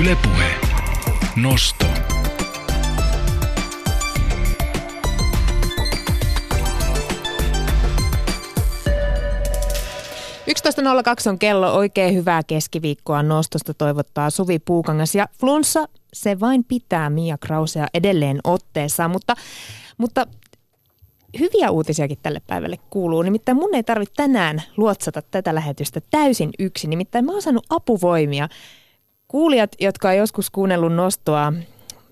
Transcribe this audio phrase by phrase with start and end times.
[0.00, 0.54] Ylepuhe.
[1.36, 1.86] Nosto.
[11.30, 11.74] on kello.
[11.74, 15.14] Oikein hyvää keskiviikkoa nostosta toivottaa Suvi Puukangas.
[15.14, 19.34] Ja flunssa, se vain pitää Mia Krausea edelleen otteessa, mutta,
[19.98, 20.26] mutta
[21.38, 23.22] hyviä uutisiakin tälle päivälle kuuluu.
[23.22, 26.90] Nimittäin mun ei tarvitse tänään luotsata tätä lähetystä täysin yksin.
[26.90, 28.48] Nimittäin mä oon saanut apuvoimia.
[29.34, 31.52] Kuulijat, jotka on joskus kuunnellut nostoa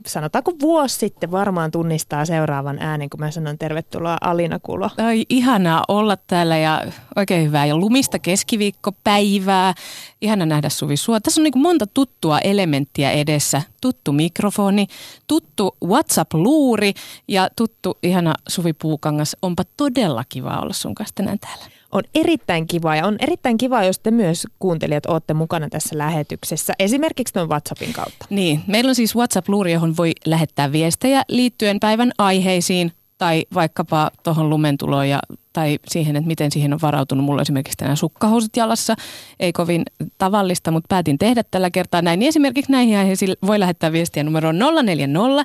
[0.06, 4.90] sanotaanko vuosi sitten varmaan tunnistaa seuraavan äänen, kun mä sanon tervetuloa Alina Kulo.
[4.98, 6.82] Ai ihanaa olla täällä ja
[7.16, 9.74] oikein hyvää ja lumista keskiviikkopäivää.
[10.20, 11.20] Ihana nähdä Suvi sua.
[11.20, 13.62] Tässä on niin monta tuttua elementtiä edessä.
[13.80, 14.86] Tuttu mikrofoni,
[15.26, 16.92] tuttu WhatsApp-luuri
[17.28, 19.36] ja tuttu ihana Suvi Puukangas.
[19.42, 23.84] Onpa todella kiva olla sun kanssa tänään täällä on erittäin kiva ja on erittäin kiva,
[23.84, 28.26] jos te myös kuuntelijat olette mukana tässä lähetyksessä, esimerkiksi tuon WhatsAppin kautta.
[28.30, 34.50] Niin, meillä on siis WhatsApp-luuri, johon voi lähettää viestejä liittyen päivän aiheisiin tai vaikkapa tuohon
[34.50, 35.18] lumentuloon ja
[35.52, 37.24] tai siihen, että miten siihen on varautunut.
[37.24, 38.94] Mulla esimerkiksi tänään sukkahousut jalassa,
[39.40, 39.82] ei kovin
[40.18, 42.18] tavallista, mutta päätin tehdä tällä kertaa näin.
[42.18, 45.44] Niin esimerkiksi näihin aiheisiin voi lähettää viestiä numeroon 040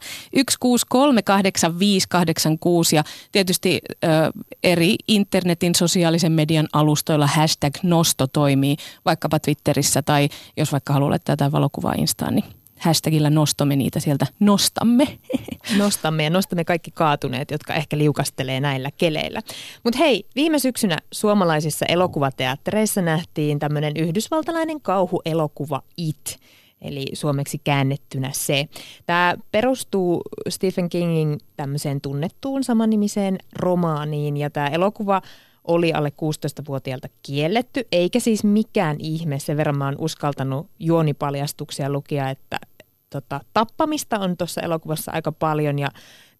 [0.58, 4.08] 163 8586 ja tietysti ö,
[4.64, 11.33] eri internetin sosiaalisen median alustoilla hashtag nosto toimii, vaikkapa Twitterissä tai jos vaikka haluaa laittaa
[11.33, 15.08] jotain valokuvaa Instaan, niin hashtagillä nostamme niitä sieltä nostamme.
[15.78, 19.42] Nostamme ja nostamme kaikki kaatuneet, jotka ehkä liukastelee näillä keleillä.
[19.83, 26.39] Mutta hei, viime syksynä suomalaisissa elokuvateattereissa nähtiin tämmöinen yhdysvaltalainen kauhuelokuva It
[26.81, 28.67] eli suomeksi käännettynä se.
[29.05, 35.22] Tämä perustuu Stephen Kingin tämmöiseen tunnettuun samannimiseen romaaniin ja tämä elokuva
[35.67, 39.39] oli alle 16-vuotiaalta kielletty, eikä siis mikään ihme.
[39.39, 42.59] Sen verran mä oon uskaltanut juonipaljastuksia lukia, että
[43.09, 45.89] tota, tappamista on tuossa elokuvassa aika paljon ja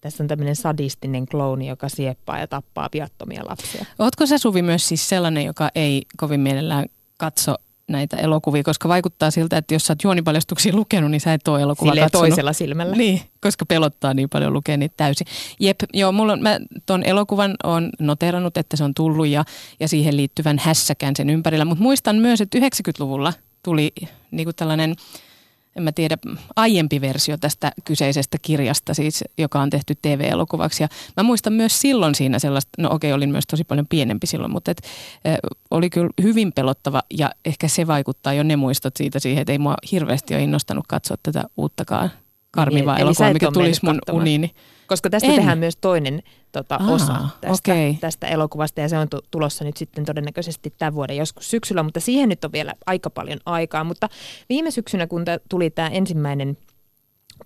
[0.00, 3.84] tässä on tämmöinen sadistinen klooni, joka sieppaa ja tappaa viattomia lapsia.
[3.98, 7.54] Ootko sä Suvi myös siis sellainen, joka ei kovin mielellään katso
[7.88, 11.62] näitä elokuvia, koska vaikuttaa siltä, että jos sä oot juonipaljastuksia lukenut, niin sä et ole
[11.62, 12.28] elokuvaa Silleen katsonut.
[12.28, 12.96] toisella silmällä.
[12.96, 15.26] Niin, koska pelottaa niin paljon lukea niitä täysin.
[15.60, 19.44] Jep, joo, mulla on, mä ton elokuvan on noterannut, että se on tullut ja,
[19.80, 23.32] ja siihen liittyvän hässäkään sen ympärillä, mutta muistan myös, että 90-luvulla
[23.62, 23.92] tuli
[24.30, 24.94] niin kuin tällainen–
[25.76, 26.16] en mä tiedä,
[26.56, 30.82] aiempi versio tästä kyseisestä kirjasta, siis, joka on tehty TV-elokuvaksi.
[30.82, 34.52] Ja mä muistan myös silloin siinä sellaista, no okei, olin myös tosi paljon pienempi silloin,
[34.52, 34.82] mutta et,
[35.26, 35.36] äh,
[35.70, 39.58] oli kyllä hyvin pelottava ja ehkä se vaikuttaa jo ne muistot siitä siihen, että ei
[39.58, 42.10] mua hirveästi ole innostanut katsoa tätä uuttakaan
[42.50, 44.54] karmivaa niin, elokuvaa, mikä tulisi mun uniini.
[44.88, 45.34] Koska tästä en.
[45.34, 46.22] tehdään myös toinen
[46.52, 47.94] tota, Aa, osa tästä, okay.
[48.00, 52.28] tästä elokuvasta ja se on tulossa nyt sitten todennäköisesti tämän vuoden joskus syksyllä, mutta siihen
[52.28, 53.84] nyt on vielä aika paljon aikaa.
[53.84, 54.08] Mutta
[54.48, 56.56] viime syksynä, kun tuli tämä ensimmäinen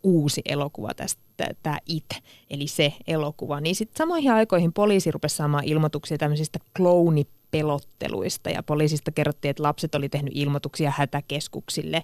[0.02, 1.22] uusi elokuva tästä,
[1.62, 2.06] tämä It,
[2.50, 9.10] eli se elokuva, niin sitten samoihin aikoihin poliisi rupesi saamaan ilmoituksia tämmöisistä kloonipelotteluista ja poliisista
[9.12, 12.02] kerrottiin, että lapset oli tehnyt ilmoituksia hätäkeskuksille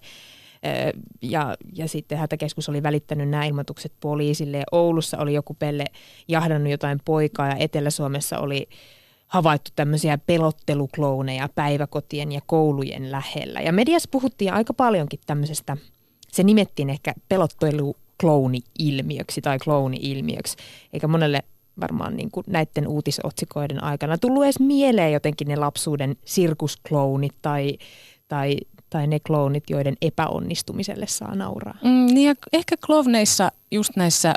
[1.22, 4.62] ja, ja sitten hätäkeskus oli välittänyt nämä ilmoitukset poliisille.
[4.72, 5.84] Oulussa oli joku pelle
[6.28, 8.68] jahdannut jotain poikaa ja Etelä-Suomessa oli
[9.26, 13.60] havaittu tämmöisiä pelotteluklooneja päiväkotien ja koulujen lähellä.
[13.60, 15.76] Ja mediassa puhuttiin aika paljonkin tämmöisestä,
[16.28, 20.56] se nimettiin ehkä pelotteluklouni-ilmiöksi tai klooni-ilmiöksi,
[20.92, 21.42] eikä monelle
[21.80, 27.78] varmaan niin kuin näiden uutisotsikoiden aikana tullut edes mieleen jotenkin ne lapsuuden sirkusklounit tai,
[28.28, 28.56] tai
[28.90, 31.78] tai ne kloonit, joiden epäonnistumiselle saa nauraa.
[31.84, 34.34] Mm, niin ja ehkä klovneissa just näissä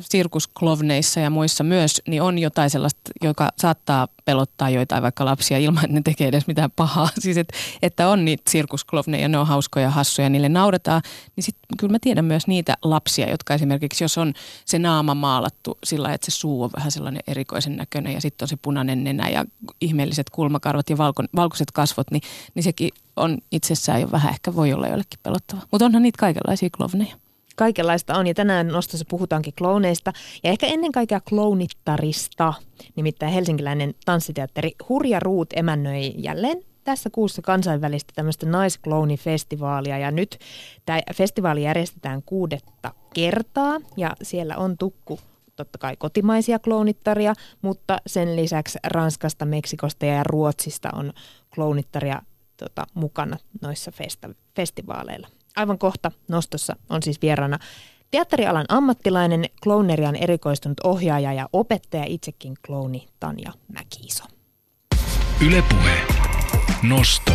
[0.00, 5.84] sirkusklovneissa ja muissa myös, niin on jotain sellaista, joka saattaa pelottaa joitain vaikka lapsia ilman,
[5.84, 7.08] että ne tekee edes mitään pahaa.
[7.18, 7.52] Siis et,
[7.82, 11.02] että on niitä sirkusklovneja, ne on hauskoja, hassuja, niille nauretaan.
[11.36, 14.32] Niin sitten kyllä mä tiedän myös niitä lapsia, jotka esimerkiksi, jos on
[14.64, 18.48] se naama maalattu sillä että se suu on vähän sellainen erikoisen näköinen ja sitten on
[18.48, 19.44] se punainen nenä ja
[19.80, 22.22] ihmeelliset kulmakarvat ja valko, valkoiset kasvot, niin,
[22.54, 25.60] niin sekin on itsessään jo vähän ehkä voi olla jollekin pelottava.
[25.70, 27.16] Mutta onhan niitä kaikenlaisia klovneja
[27.58, 28.26] kaikenlaista on.
[28.26, 30.12] Ja tänään nostossa puhutaankin klooneista
[30.44, 32.54] ja ehkä ennen kaikkea kloonittarista.
[32.96, 40.38] Nimittäin helsinkiläinen tanssiteatteri Hurja Ruut emännöi jälleen tässä kuussa kansainvälistä tämmöistä naiskloonifestivaalia ja nyt
[40.86, 45.20] tämä festivaali järjestetään kuudetta kertaa ja siellä on tukku
[45.56, 51.12] totta kai kotimaisia kloonittaria, mutta sen lisäksi Ranskasta, Meksikosta ja Ruotsista on
[51.54, 52.22] kloonittaria
[52.56, 57.58] tota, mukana noissa festa- festivaaleilla Aivan kohta nostossa on siis vieraana
[58.10, 64.24] teatterialan ammattilainen, klounerian erikoistunut ohjaaja ja opettaja itsekin klooni Tanja Mäkiiso.
[65.46, 65.94] Ylepuhe.
[66.82, 67.32] Nosto.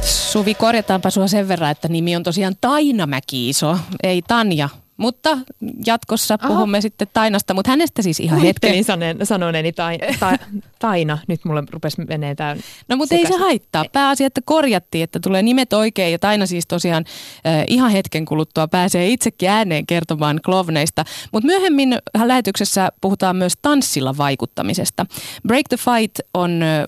[0.00, 5.38] Suvi, korjataanpa sua sen verran, että nimi on tosiaan Taina Mäkiiso, ei Tanja mutta
[5.86, 6.48] jatkossa Aha.
[6.48, 8.84] puhumme sitten Tainasta, mutta hänestä siis ihan hetken.
[8.84, 10.36] sanen, sanoneeni tai, ta,
[10.78, 12.56] Taina, nyt mulle rupesi menee tämä
[12.88, 13.84] No mutta ei se haittaa.
[13.92, 17.04] Pääasia, että korjattiin, että tulee nimet oikein ja Taina siis tosiaan
[17.46, 21.04] äh, ihan hetken kuluttua pääsee itsekin ääneen kertomaan klovneista.
[21.32, 25.06] Mutta myöhemmin lähetyksessä puhutaan myös tanssilla vaikuttamisesta.
[25.48, 26.84] Break the Fight on äh,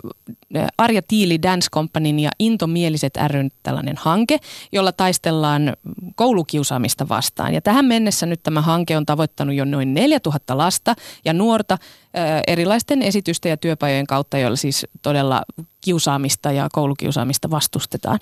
[0.78, 4.38] Arja Tiili Dance Companyn ja Intomieliset ryn tällainen hanke,
[4.72, 5.72] jolla taistellaan
[6.14, 7.54] koulukiusaamista vastaan.
[7.54, 10.94] Ja tähän mennessä nyt tämä hanke on tavoittanut jo noin 4000 lasta
[11.24, 11.78] ja nuorta
[12.46, 15.42] erilaisten esitysten ja työpajojen kautta, joilla siis todella
[15.80, 18.18] kiusaamista ja koulukiusaamista vastustetaan.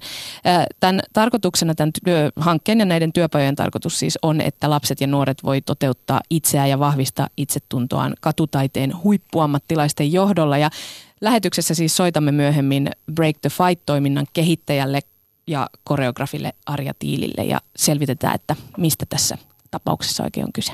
[0.81, 1.93] Tämän tarkoituksena, tämän
[2.37, 6.79] hankkeen ja näiden työpajojen tarkoitus siis on, että lapset ja nuoret voi toteuttaa itseään ja
[6.79, 10.59] vahvistaa itsetuntoaan katutaiteen huippuammattilaisten johdolla.
[10.59, 10.71] Ja
[11.21, 15.01] lähetyksessä siis soitamme myöhemmin Break the Fight-toiminnan kehittäjälle
[15.47, 19.39] ja koreografille Arja Tiilille ja selvitetään, että mistä tässä
[19.71, 20.73] tapauksessa oikein on kyse.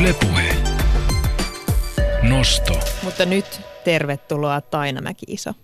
[0.00, 0.56] Ylepuhe.
[2.22, 2.80] Nosto.
[3.02, 5.54] Mutta nyt tervetuloa Taina Mäki-Iso.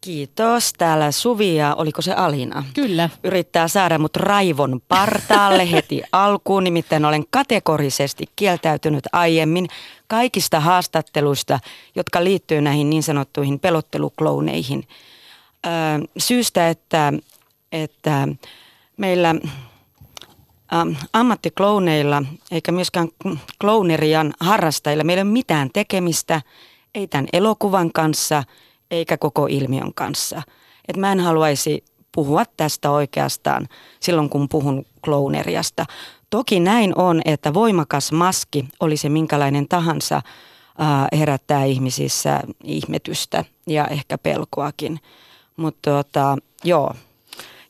[0.00, 0.72] Kiitos.
[0.72, 2.64] Täällä Suvi ja oliko se Alina?
[2.74, 3.10] Kyllä.
[3.24, 6.64] Yrittää saada mut raivon partaalle heti alkuun.
[6.64, 9.68] Nimittäin olen kategorisesti kieltäytynyt aiemmin
[10.06, 11.60] kaikista haastatteluista,
[11.94, 14.88] jotka liittyy näihin niin sanottuihin pelotteluklouneihin.
[15.66, 15.72] Öö,
[16.18, 17.12] syystä, että,
[17.72, 18.28] että
[18.96, 19.34] meillä
[20.72, 23.08] Ähm, ammattiklouneilla eikä myöskään
[23.60, 26.42] klounerian harrastajilla meillä ei ole mitään tekemistä,
[26.94, 28.44] ei tämän elokuvan kanssa
[28.90, 30.42] eikä koko ilmiön kanssa.
[30.88, 33.68] Et mä en haluaisi puhua tästä oikeastaan
[34.00, 35.84] silloin, kun puhun klouneriasta.
[36.30, 40.22] Toki näin on, että voimakas maski, oli se minkälainen tahansa,
[41.12, 45.00] herättää ihmisissä ihmetystä ja ehkä pelkoakin.
[45.56, 46.94] Mutta tota, joo,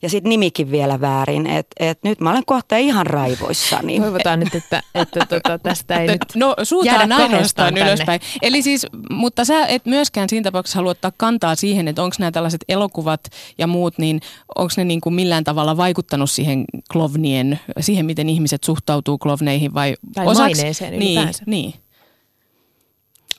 [0.02, 1.46] ja sitten nimikin vielä väärin.
[1.46, 4.00] Että et nyt mä olen kohta ihan raivoissani.
[4.00, 8.20] Toivotaan nyt, että, että tota, tästä ei nyt No suutaan ainoastaan ylöspäin.
[8.42, 12.30] Eli siis, mutta sä et myöskään siinä tapauksessa halua ottaa kantaa siihen, että onko nämä
[12.30, 13.20] tällaiset elokuvat
[13.58, 14.20] ja muut, niin
[14.56, 19.96] onko ne niin kuin millään tavalla vaikuttanut siihen klovnien, siihen miten ihmiset suhtautuu klovneihin vai
[20.14, 21.74] tai osaks, maineeseen niin, niin.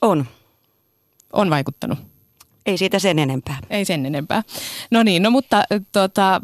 [0.02, 0.26] On.
[1.32, 2.09] On vaikuttanut.
[2.66, 3.58] Ei siitä sen enempää.
[3.70, 4.42] Ei sen enempää.
[4.90, 6.40] No niin, no mutta tota,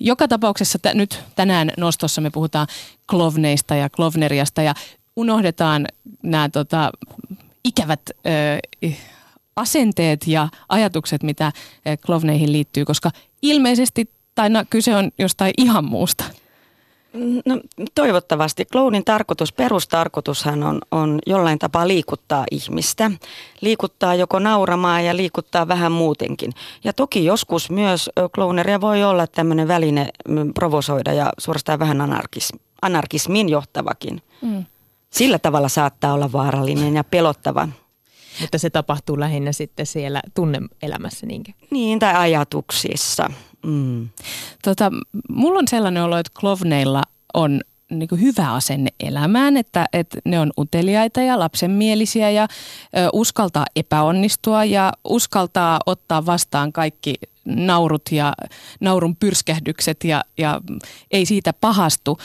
[0.00, 2.66] joka tapauksessa t- nyt tänään nostossa me puhutaan
[3.10, 4.74] klovneista ja klovneriasta ja
[5.16, 5.86] unohdetaan
[6.22, 6.90] nämä tota,
[7.64, 8.90] ikävät ö,
[9.56, 11.52] asenteet ja ajatukset, mitä
[12.06, 13.10] klovneihin liittyy, koska
[13.42, 16.24] ilmeisesti tai kyse on jostain ihan muusta.
[17.44, 17.60] No,
[17.94, 18.64] toivottavasti.
[18.64, 23.10] Clownin tarkoitus, perustarkoitushan on, on jollain tapaa liikuttaa ihmistä.
[23.60, 26.52] Liikuttaa joko nauramaan ja liikuttaa vähän muutenkin.
[26.84, 30.08] Ja toki joskus myös clowneria voi olla tämmöinen väline
[30.54, 32.52] provosoida ja suorastaan vähän anarkis,
[32.82, 34.22] anarkismin johtavakin.
[34.42, 34.64] Mm.
[35.10, 37.68] Sillä tavalla saattaa olla vaarallinen ja pelottava.
[38.40, 41.52] Mutta se tapahtuu lähinnä sitten siellä tunneelämässä niinkö?
[41.70, 43.30] Niin, tai ajatuksissa.
[43.66, 44.08] Mm.
[44.64, 44.90] Tota,
[45.28, 47.02] mulla on sellainen olo, että klovneilla
[47.34, 47.60] on
[47.90, 52.46] niin kuin hyvä asenne elämään, että, että ne on uteliaita ja lapsenmielisiä ja ö,
[53.12, 58.32] uskaltaa epäonnistua ja uskaltaa ottaa vastaan kaikki naurut ja
[58.80, 60.60] naurun pyrskähdykset ja, ja
[61.10, 62.18] ei siitä pahastu.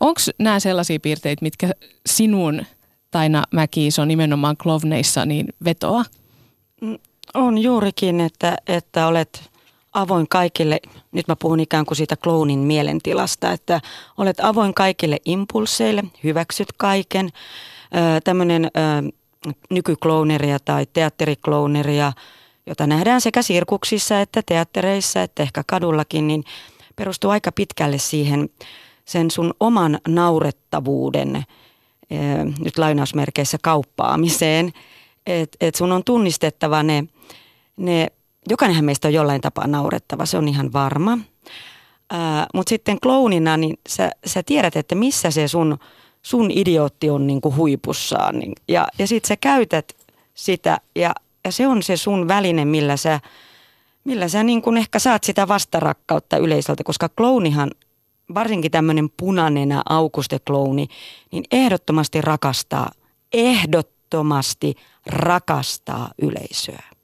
[0.00, 1.70] Onko nämä sellaisia piirteitä, mitkä
[2.06, 2.62] sinun
[3.10, 6.04] Taina mäki on nimenomaan klovneissa niin vetoa?
[6.80, 6.98] Mm,
[7.34, 9.50] on juurikin, että, että olet
[9.96, 10.80] avoin kaikille,
[11.12, 13.80] nyt mä puhun ikään kuin siitä kloonin mielentilasta, että
[14.16, 17.28] olet avoin kaikille impulseille, hyväksyt kaiken.
[18.24, 18.70] Tämmöinen
[19.70, 22.12] nykyklooneria tai teatteriklooneria,
[22.66, 26.44] jota nähdään sekä sirkuksissa että teattereissa että ehkä kadullakin, niin
[26.96, 28.48] perustuu aika pitkälle siihen
[29.04, 31.42] sen sun oman naurettavuuden,
[32.64, 34.72] nyt lainausmerkeissä kauppaamiseen,
[35.26, 37.04] että et sun on tunnistettava ne,
[37.76, 38.06] ne
[38.50, 41.18] jokainenhan meistä on jollain tapaa naurettava, se on ihan varma.
[42.54, 45.78] Mutta sitten klounina, niin sä, sä tiedät, että missä se sun,
[46.22, 48.38] sun idiootti on niin kuin huipussaan.
[48.38, 49.96] Niin, ja ja sitten sä käytät
[50.34, 53.20] sitä ja, ja se on se sun väline, millä sä,
[54.04, 57.70] millä sä niin kuin ehkä saat sitä vastarakkautta yleisöltä, koska klounihan,
[58.34, 60.88] varsinkin tämmöinen punainen aukuste klouni,
[61.32, 62.90] niin ehdottomasti rakastaa,
[63.32, 64.74] ehdottomasti
[65.06, 66.95] rakastaa yleisöä.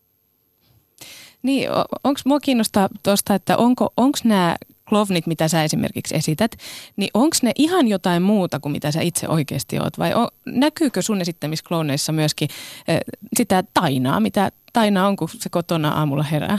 [1.42, 1.68] Niin,
[2.04, 3.56] onko mua kiinnostaa tuosta, että
[3.96, 4.56] onko nämä
[4.88, 6.56] klovnit, mitä sä esimerkiksi esität,
[6.96, 9.98] niin onko ne ihan jotain muuta kuin mitä sä itse oikeasti oot?
[9.98, 12.48] Vai on, näkyykö sun esittämissä klooneissa myöskin
[12.90, 12.96] äh,
[13.36, 16.58] sitä tainaa, mitä taina on, kun se kotona aamulla herää?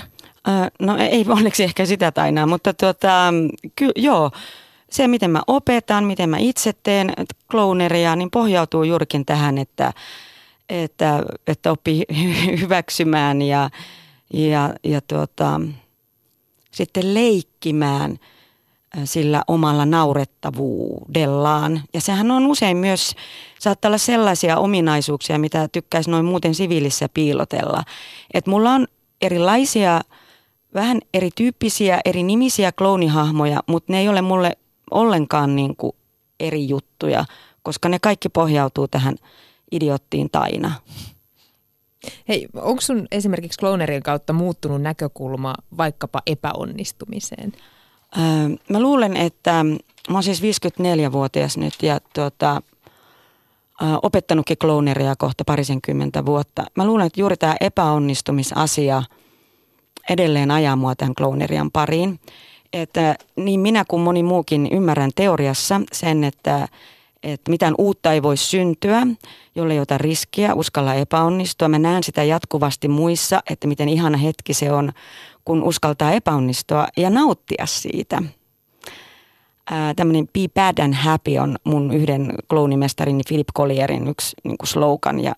[0.79, 3.33] no ei onneksi ehkä sitä tainaa, mutta tuota,
[3.75, 4.31] ky, joo,
[4.89, 7.13] se miten mä opetan, miten mä itse teen
[7.51, 9.93] cloneria, niin pohjautuu juurikin tähän, että,
[10.69, 12.05] että, että oppii
[12.61, 13.69] hyväksymään ja,
[14.33, 15.61] ja, ja tuota,
[16.71, 18.19] sitten leikkimään
[19.03, 21.81] sillä omalla naurettavuudellaan.
[21.93, 23.15] Ja sehän on usein myös,
[23.59, 27.83] saattaa olla sellaisia ominaisuuksia, mitä tykkäisi noin muuten siviilissä piilotella.
[28.33, 28.87] Että mulla on
[29.21, 30.01] erilaisia,
[30.73, 34.57] vähän erityyppisiä, eri nimisiä kloonihahmoja, mutta ne ei ole mulle
[34.91, 35.95] ollenkaan niin kuin
[36.39, 37.25] eri juttuja,
[37.63, 39.15] koska ne kaikki pohjautuu tähän
[39.71, 40.71] idiottiin taina.
[42.27, 47.51] Hei, onko sun esimerkiksi kloonerien kautta muuttunut näkökulma vaikkapa epäonnistumiseen?
[48.17, 48.23] Öö,
[48.69, 49.63] mä luulen, että
[50.09, 52.61] mä oon siis 54-vuotias nyt ja tuota,
[54.03, 56.65] opettanutkin klooneria kohta parisenkymmentä vuotta.
[56.75, 59.03] Mä luulen, että juuri tämä epäonnistumisasia
[60.09, 62.19] edelleen ajaa mua tämän kloonerian pariin.
[62.73, 66.67] Että niin minä kuin moni muukin ymmärrän teoriassa sen, että,
[67.23, 69.07] että mitään uutta ei voi syntyä,
[69.55, 71.67] jolle ei ota riskiä, uskalla epäonnistua.
[71.67, 74.91] Mä näen sitä jatkuvasti muissa, että miten ihana hetki se on,
[75.45, 78.23] kun uskaltaa epäonnistua ja nauttia siitä–
[79.95, 85.19] tämmöinen Be Bad and Happy on mun yhden kloonimestarini Philip Collierin yksi niin kuin slogan
[85.19, 85.35] ja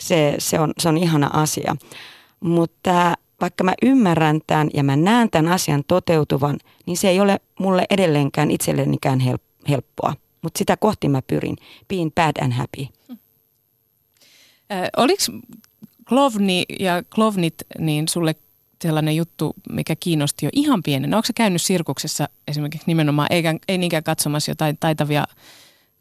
[0.00, 1.76] se, se, on, se on ihana asia.
[2.40, 7.40] Mutta vaikka mä ymmärrän tämän ja mä näen tämän asian toteutuvan, niin se ei ole
[7.60, 9.20] mulle edelleenkään itsellenikään
[9.68, 10.14] helppoa.
[10.44, 11.56] Mutta sitä kohti mä pyrin.
[11.88, 12.86] Being bad and happy.
[14.72, 15.22] Äh, oliko
[16.08, 18.34] Klovni ja Klovnit niin sulle
[18.82, 21.14] sellainen juttu, mikä kiinnosti jo ihan pienen.
[21.14, 25.24] Onko se käynyt sirkuksessa esimerkiksi nimenomaan, eikä, ei niinkään katsomassa jotain taitavia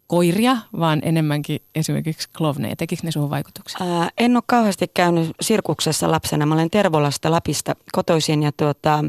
[0.07, 2.75] koiria, vaan enemmänkin esimerkiksi klovneja.
[2.75, 3.77] Tekikö ne suhun vaikutuksia?
[3.87, 6.45] Ää, en ole kauheasti käynyt sirkuksessa lapsena.
[6.45, 9.05] Mä olen Tervolasta Lapista kotoisin ja tuota,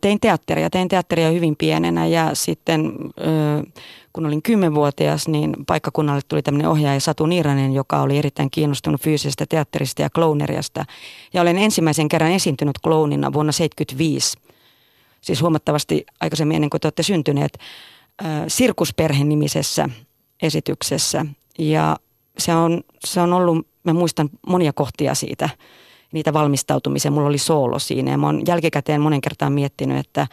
[0.00, 0.70] tein teatteria.
[0.70, 2.92] Tein teatteria hyvin pienenä ja sitten
[4.12, 9.46] kun olin kymmenvuotias, niin paikkakunnalle tuli tämmöinen ohjaaja Satu Niiranen, joka oli erittäin kiinnostunut fyysisestä
[9.48, 10.84] teatterista ja klooneriasta.
[11.34, 14.38] Ja olen ensimmäisen kerran esiintynyt kloonina vuonna 1975,
[15.20, 17.58] siis huomattavasti aikaisemmin ennen kuin te olette syntyneet,
[18.48, 19.88] Sirkusperhe nimisessä
[20.42, 21.26] esityksessä.
[21.58, 21.96] Ja
[22.38, 25.48] se on, se on ollut, mä muistan monia kohtia siitä–
[26.12, 27.10] niitä valmistautumisia.
[27.10, 30.26] Mulla oli soolo siinä ja mä oon jälkikäteen monen kertaan miettinyt, että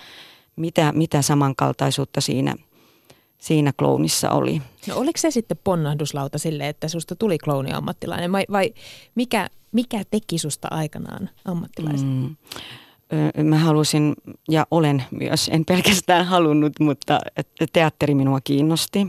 [0.56, 2.56] mitä, mitä samankaltaisuutta siinä,
[3.38, 4.62] siinä klounissa oli.
[4.88, 8.74] No oliko se sitten ponnahduslauta sille, että susta tuli klooni-ammattilainen vai, vai
[9.16, 12.08] mikä, mikä teki susta aikanaan ammattilaisen?
[12.08, 12.36] Mm.
[13.44, 14.14] Mä halusin
[14.50, 17.20] ja olen myös, en pelkästään halunnut, mutta
[17.74, 19.08] teatteri minua kiinnosti.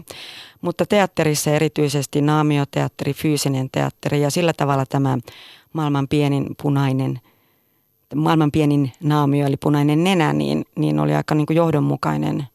[0.60, 5.18] Mutta teatterissa erityisesti naamioteatteri, fyysinen teatteri ja sillä tavalla tämä
[5.72, 7.20] maailman pienin punainen,
[8.14, 12.46] maailman pienin naamio eli punainen nenä, niin, niin oli aika niin kuin johdonmukainen,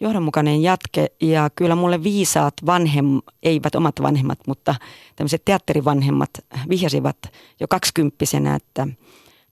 [0.00, 1.06] johdonmukainen jatke.
[1.20, 4.74] Ja kyllä mulle viisaat vanhem, eivät omat vanhemmat, mutta
[5.16, 6.30] tämmöiset teatterivanhemmat
[6.68, 7.16] vihjasivat
[7.60, 8.86] jo kaksikymppisenä, että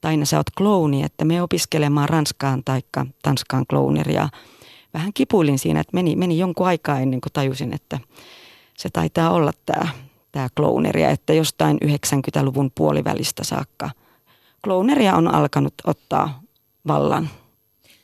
[0.02, 2.80] Taina sä oot klouni, että me opiskelemaan Ranskaan tai
[3.22, 4.28] Tanskaan klooneria.
[4.94, 7.98] Vähän kipuilin siinä, että meni, meni jonkun aikaa ennen kuin tajusin, että
[8.78, 9.88] se taitaa olla tämä
[10.32, 13.90] tämä klooneria, että jostain 90-luvun puolivälistä saakka
[14.64, 16.42] klooneria on alkanut ottaa
[16.86, 17.28] vallan.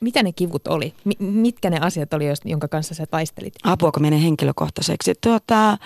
[0.01, 0.95] Mitä ne kivut oli?
[1.05, 3.55] M- mitkä ne asiat oli, jonka kanssa sä taistelit?
[3.65, 5.15] Apuako menee henkilökohtaiseksi?
[5.21, 5.79] Tuota,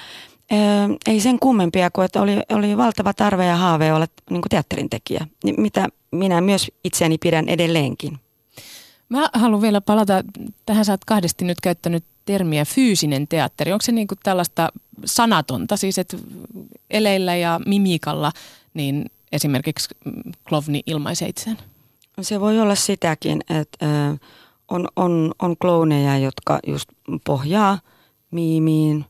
[1.06, 5.26] ei sen kummempia kuin, että oli, oli valtava tarve ja haave olla niin teatterin tekijä,
[5.58, 8.18] mitä minä myös itseäni pidän edelleenkin.
[9.08, 10.24] Mä haluan vielä palata,
[10.66, 13.72] tähän sä oot kahdesti nyt käyttänyt termiä fyysinen teatteri.
[13.72, 14.68] Onko se niin kuin tällaista
[15.04, 16.16] sanatonta, siis että
[16.90, 18.32] eleillä ja mimikalla
[18.74, 19.88] niin esimerkiksi
[20.48, 21.58] klovni ilmaisee itseään?
[22.20, 23.86] Se voi olla sitäkin, että
[24.68, 26.88] on, on, on klooneja, jotka just
[27.24, 27.78] pohjaa
[28.30, 29.04] miimiin,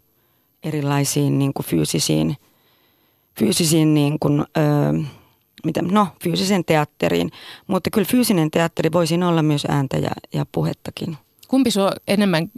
[0.62, 2.37] erilaisiin niin kuin fyysisiin,
[3.38, 4.45] fyysisiin niin kuin, ö,
[5.64, 7.31] mitä, no, fyysisen teatteriin.
[7.66, 11.16] Mutta kyllä fyysinen teatteri voisi olla myös ääntä ja, ja puhettakin.
[11.52, 12.50] Kumpi sinua enemmän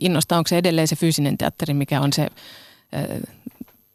[0.00, 0.38] innostaa?
[0.38, 3.04] Onko se edelleen se fyysinen teatteri, mikä on se äh,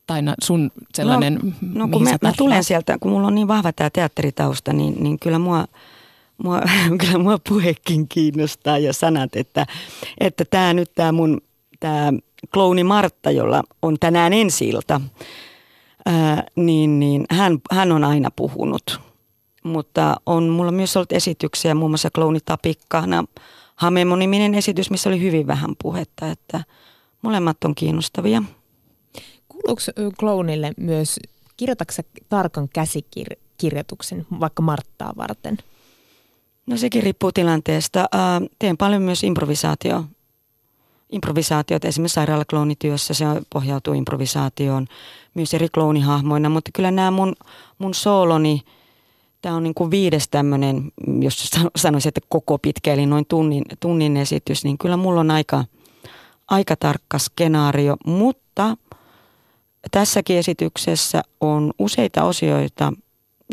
[0.07, 1.51] Taina sun sellainen, No,
[1.85, 5.19] no kun mä, mä tulen sieltä, kun mulla on niin vahva tämä teatteritausta, niin, niin
[5.19, 5.65] kyllä mua,
[6.43, 6.61] mua,
[7.01, 9.65] kyllä mua puhekin kiinnostaa ja sanat, että,
[10.19, 11.41] että tämä nyt tämä mun
[11.79, 12.13] tämä
[12.53, 15.01] klouni Martta, jolla on tänään ensi ilta,
[16.05, 18.99] ää, niin, niin hän, hän on aina puhunut.
[19.63, 23.23] Mutta on mulla myös ollut esityksiä, muun muassa klouni Tapikkana,
[23.75, 26.63] Hamemo-niminen esitys, missä oli hyvin vähän puhetta, että
[27.21, 28.43] molemmat on kiinnostavia.
[29.47, 29.81] Kuuluuko
[30.19, 31.19] klounille myös,
[31.57, 31.93] kirjoitatko
[32.29, 35.57] tarkan käsikirjoituksen vaikka Marttaa varten?
[36.65, 38.05] No sekin riippuu tilanteesta.
[38.59, 40.03] teen paljon myös improvisaatio.
[41.11, 44.87] Improvisaatiot esimerkiksi sairaalakloonityössä, se pohjautuu improvisaatioon
[45.33, 47.35] myös eri kloonihahmoina, mutta kyllä nämä mun,
[47.77, 48.61] mun sooloni,
[49.45, 54.17] tämä on niin kuin viides tämmöinen, jos sanoisin, että koko pitkä, eli noin tunnin, tunnin
[54.17, 55.65] esitys, niin kyllä mulla on aika,
[56.47, 58.77] aika tarkka skenaario, mutta
[59.91, 62.93] tässäkin esityksessä on useita osioita,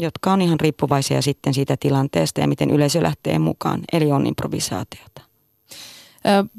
[0.01, 5.23] jotka on ihan riippuvaisia sitten siitä tilanteesta ja miten yleisö lähtee mukaan, eli on improvisaatiota.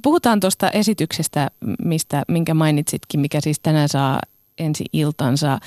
[0.04, 1.52] Puhutaan tuosta esityksestä,
[1.84, 4.20] mistä, minkä mainitsitkin, mikä siis tänään saa
[4.58, 5.60] ensi iltansa.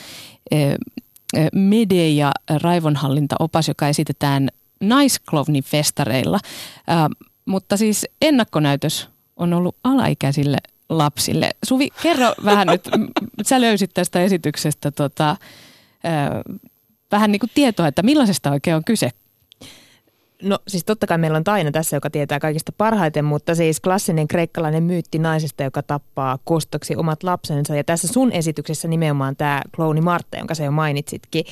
[2.16, 4.48] Ja raivonhallintaopas, joka esitetään
[4.80, 6.38] Naisklovnin festareilla.
[7.44, 10.56] Mutta siis ennakkonäytös on ollut alaikäisille
[10.88, 11.50] lapsille.
[11.64, 12.88] Suvi, kerro vähän nyt,
[13.46, 15.36] sä löysit tästä esityksestä tota,
[17.12, 19.10] vähän niin kuin tietoa, että millaisesta oikein on kyse?
[20.42, 24.28] No siis totta kai meillä on Taina tässä, joka tietää kaikista parhaiten, mutta siis klassinen
[24.28, 27.76] kreikkalainen myytti naisesta, joka tappaa kostoksi omat lapsensa.
[27.76, 31.44] Ja tässä sun esityksessä nimenomaan tämä klooni Martta, jonka sä jo mainitsitkin,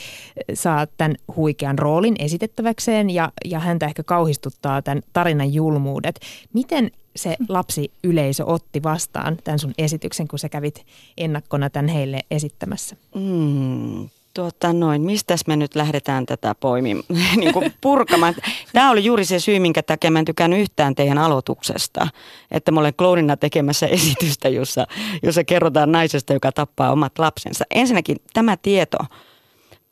[0.55, 6.21] saa tämän huikean roolin esitettäväkseen ja, ja häntä ehkä kauhistuttaa tämän tarinan julmuudet.
[6.53, 10.87] Miten se lapsi yleisö otti vastaan tämän sun esityksen, kun sä kävit
[11.17, 12.97] ennakkona tämän heille esittämässä?
[13.15, 17.03] Mm, Tuota noin, mistäs me nyt lähdetään tätä poimin,
[17.37, 18.35] niin kuin purkamaan.
[18.73, 22.09] Tämä oli juuri se syy, minkä takia mä en tykännyt yhtään teidän aloituksesta.
[22.51, 24.87] Että mä olen kloonina tekemässä esitystä, jossa,
[25.23, 27.65] jossa kerrotaan naisesta, joka tappaa omat lapsensa.
[27.71, 28.99] Ensinnäkin tämä tieto,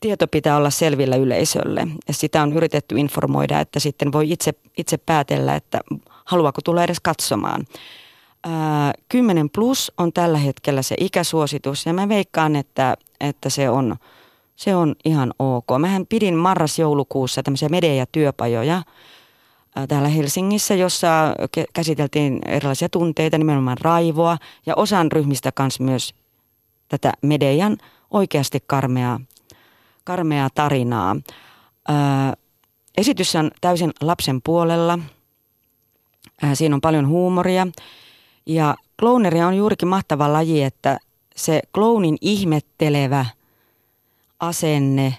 [0.01, 1.89] tieto pitää olla selvillä yleisölle.
[2.09, 5.81] Ja sitä on yritetty informoida, että sitten voi itse, itse päätellä, että
[6.25, 7.67] haluaako tulla edes katsomaan.
[9.09, 13.97] 10 plus on tällä hetkellä se ikäsuositus ja mä veikkaan, että, että se on–
[14.62, 15.66] se on ihan ok.
[15.78, 18.83] Mähän pidin marras-joulukuussa tämmöisiä media-työpajoja
[19.89, 21.08] täällä Helsingissä, jossa
[21.73, 26.15] käsiteltiin erilaisia tunteita, nimenomaan raivoa ja osan ryhmistä kanssa myös
[26.89, 27.76] tätä median
[28.10, 29.21] oikeasti karmeaa,
[30.04, 31.17] karmeaa tarinaa.
[32.97, 34.99] esitys on täysin lapsen puolella.
[36.54, 37.67] siinä on paljon huumoria
[38.47, 40.99] ja clowneria on juurikin mahtava laji, että
[41.37, 43.26] se clownin ihmettelevä–
[44.43, 45.15] asenne,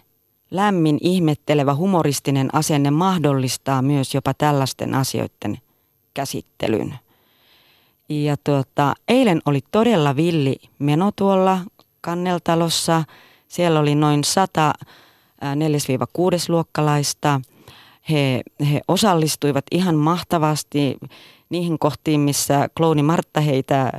[0.52, 5.58] lämmin, ihmettelevä, humoristinen asenne mahdollistaa myös jopa tällaisten asioiden
[6.14, 6.96] käsittelyn.
[8.10, 11.60] Ja tuota, eilen oli todella villi meno tuolla
[12.02, 13.04] Kanneltalossa.
[13.48, 14.74] Siellä oli noin 100
[15.44, 17.42] 4-6-luokkalaista.
[18.10, 20.98] He, he osallistuivat ihan mahtavasti
[21.50, 23.92] niihin kohtiin, missä klooni Martta heitä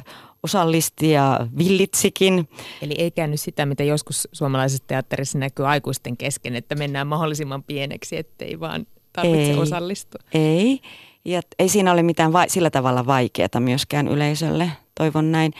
[0.45, 2.49] osallisti ja villitsikin.
[2.83, 8.17] Eli ei käynyt sitä, mitä joskus suomalaisessa teatterissa näkyy aikuisten kesken, että mennään mahdollisimman pieneksi,
[8.17, 10.21] ettei vaan tarvitse ei, osallistua.
[10.35, 10.81] Ei,
[11.25, 15.53] ja ei siinä ole mitään vai, sillä tavalla vaikeaa myöskään yleisölle, toivon näin.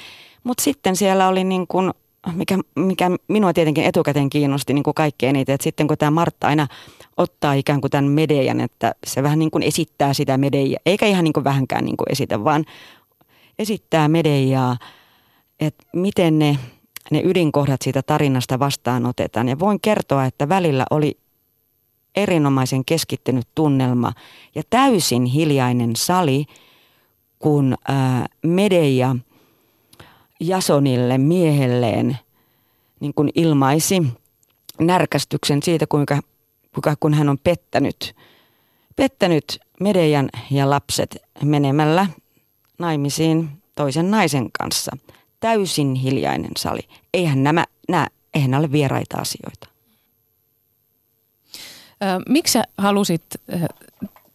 [0.45, 1.93] Mutta sitten siellä oli niin kuin,
[2.33, 6.47] mikä, mikä minua tietenkin etukäteen kiinnosti niin kuin kaikkein eniten, että sitten kun tämä Martta
[6.47, 6.67] aina
[7.17, 11.25] ottaa ikään kuin tämän median, että se vähän niin kuin esittää sitä mediaa, eikä ihan
[11.25, 12.65] niin kuin vähänkään niin kuin esitä, vaan
[13.59, 14.77] esittää mediaa,
[15.61, 16.59] että miten ne,
[17.11, 19.49] ne ydinkohdat siitä tarinasta vastaanotetaan.
[19.49, 21.19] Ja voin kertoa, että välillä oli
[22.17, 24.13] erinomaisen keskittynyt tunnelma
[24.55, 26.47] ja täysin hiljainen sali,
[27.39, 29.17] kun ää, Medeja
[30.41, 32.19] Jasonille miehelleen
[33.01, 34.03] niin kuin ilmaisi
[34.81, 36.21] närkästyksen siitä, kuinka,
[36.75, 38.17] kuinka kun hän on pettänyt,
[38.97, 42.07] pettänyt Medejan ja lapset menemällä
[42.79, 44.97] naimisiin toisen naisen kanssa.
[45.41, 46.89] Täysin hiljainen sali.
[47.15, 49.69] Eihän nämä, nämä eihän nämä ole vieraita asioita.
[52.29, 53.23] Miksi sä halusit,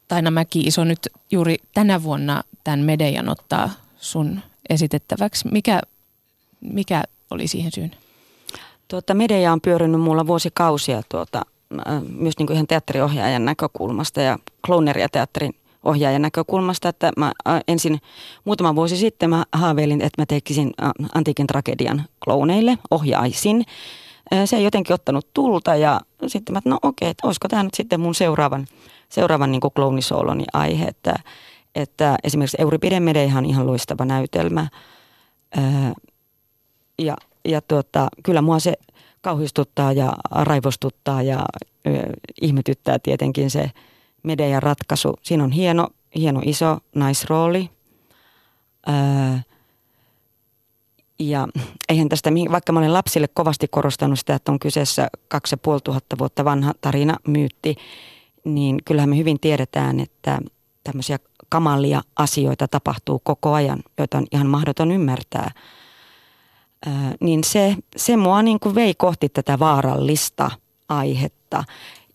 [0.08, 1.00] Taina Mäki-iso, nyt
[1.32, 5.48] juuri tänä vuonna tämän Medejan ottaa sun esitettäväksi?
[5.52, 5.82] Mikä,
[6.62, 7.92] mikä oli siihen syyn?
[8.88, 11.42] Tuota, Medeja on pyörinyt mulla vuosikausia tuota,
[12.10, 17.32] myös niin kuin ihan teatteriohjaajan näkökulmasta ja Clowneria teatterin ohjaajan näkökulmasta, että mä
[17.68, 18.00] ensin
[18.46, 20.72] muutama vuosi sitten mä haaveilin, että mä tekisin
[21.16, 23.64] antiikin tragedian klouneille, ohjaisin.
[24.46, 28.00] Se ei jotenkin ottanut tulta ja sitten mä, no okei, että olisiko tämä nyt sitten
[28.00, 28.68] mun seuraavan,
[29.10, 31.16] seuraavan niin klounisooloni aihe, että,
[31.76, 34.68] että esimerkiksi Euripide Medeihan ihan loistava näytelmä.
[37.00, 37.16] Ja,
[37.46, 38.74] ja tuota, kyllä mua se
[39.22, 41.46] kauhistuttaa ja raivostuttaa ja
[42.42, 43.72] ihmetyttää tietenkin se–
[44.30, 45.14] Medean ratkaisu.
[45.22, 47.70] Siinä on hieno, hieno iso naisrooli.
[48.90, 49.38] Öö,
[51.20, 51.48] ja
[51.90, 55.82] eihän tästä, vaikka mä olen lapsille kovasti korostanut sitä, että on kyseessä kaksi ja puoli
[55.84, 57.76] tuhatta vuotta vanha tarina, myytti,
[58.44, 60.40] niin kyllähän me hyvin tiedetään, että
[60.84, 65.52] tämmöisiä kamalia asioita tapahtuu koko ajan, joita on ihan mahdoton ymmärtää.
[66.86, 70.52] Ää, niin se, se mua niin kuin vei kohti tätä vaarallista
[70.90, 71.64] aihetta.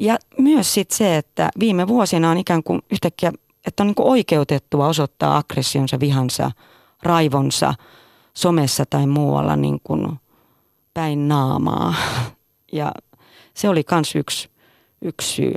[0.05, 3.33] Ja myös sit se, että viime vuosina on ikään kuin yhtäkkiä,
[3.67, 6.51] että on niin kuin oikeutettua osoittaa aggressionsa, vihansa,
[7.03, 7.75] raivonsa
[8.35, 10.13] somessa tai muualla niin kuin
[10.95, 11.95] päin naamaa.
[12.73, 12.93] Ja
[13.55, 14.49] se oli myös yksi,
[15.03, 15.55] yksi syy.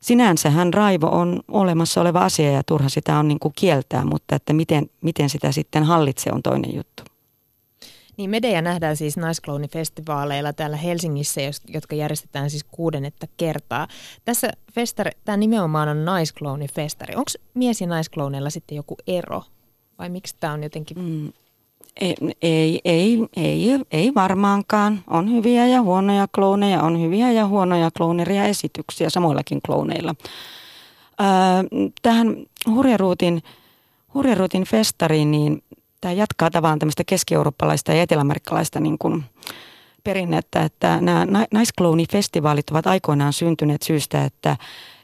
[0.00, 4.52] Sinänsähän raivo on olemassa oleva asia ja turha sitä on niin kuin kieltää, mutta että
[4.52, 7.02] miten, miten sitä sitten hallitsee on toinen juttu.
[8.16, 13.88] Niin Medeja nähdään siis Naisklouni-festivaaleilla täällä Helsingissä, jotka järjestetään siis kuudennetta kertaa.
[14.24, 17.16] Tässä festari, tämä nimenomaan on Naisklouni-festari.
[17.16, 19.42] Onko mies- ja naisklouneilla sitten joku ero?
[19.98, 20.98] Vai miksi tämä on jotenkin...
[20.98, 21.32] Mm.
[22.00, 25.04] Ei, ei, ei, ei, ei varmaankaan.
[25.06, 30.14] On hyviä ja huonoja klooneja, on hyviä ja huonoja klooneria esityksiä samoillakin klooneilla.
[32.02, 32.36] tähän
[32.70, 33.42] Hurjaruutin,
[34.14, 35.62] Hurjaruutin festariin, niin
[36.00, 39.24] tämä jatkaa tavallaan tämmöistä keski-eurooppalaista ja eteläamerikkalaista niin kuin
[40.04, 44.56] perinnettä, että nämä naiskloonifestivaalit ovat aikoinaan syntyneet syystä, että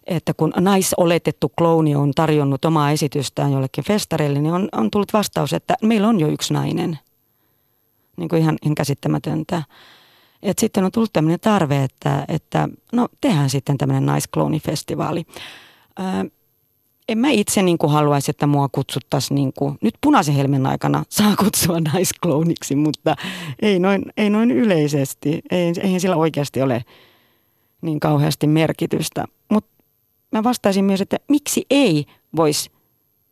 [0.06, 5.52] että kun naisoletettu klooni on tarjonnut omaa esitystään jollekin festarille, niin on, on tullut vastaus,
[5.52, 6.98] että meillä on jo yksi nainen.
[8.16, 9.62] Niin kuin ihan, ihan käsittämätöntä.
[10.42, 15.26] Et sitten on tullut tämmöinen tarve, että, että no tehdään sitten tämmöinen naiskloonifestivaali.
[15.98, 16.24] Ää,
[17.12, 21.04] en mä itse niin kuin haluaisi, että mua kutsuttaisiin, niin kuin, nyt punaisen helmen aikana
[21.08, 23.16] saa kutsua naisklooniksi, mutta
[23.62, 25.42] ei noin, ei noin yleisesti.
[25.50, 26.84] Ei, eihän sillä oikeasti ole
[27.82, 29.24] niin kauheasti merkitystä.
[29.50, 29.70] Mutta
[30.32, 32.70] mä vastaisin myös, että miksi ei voisi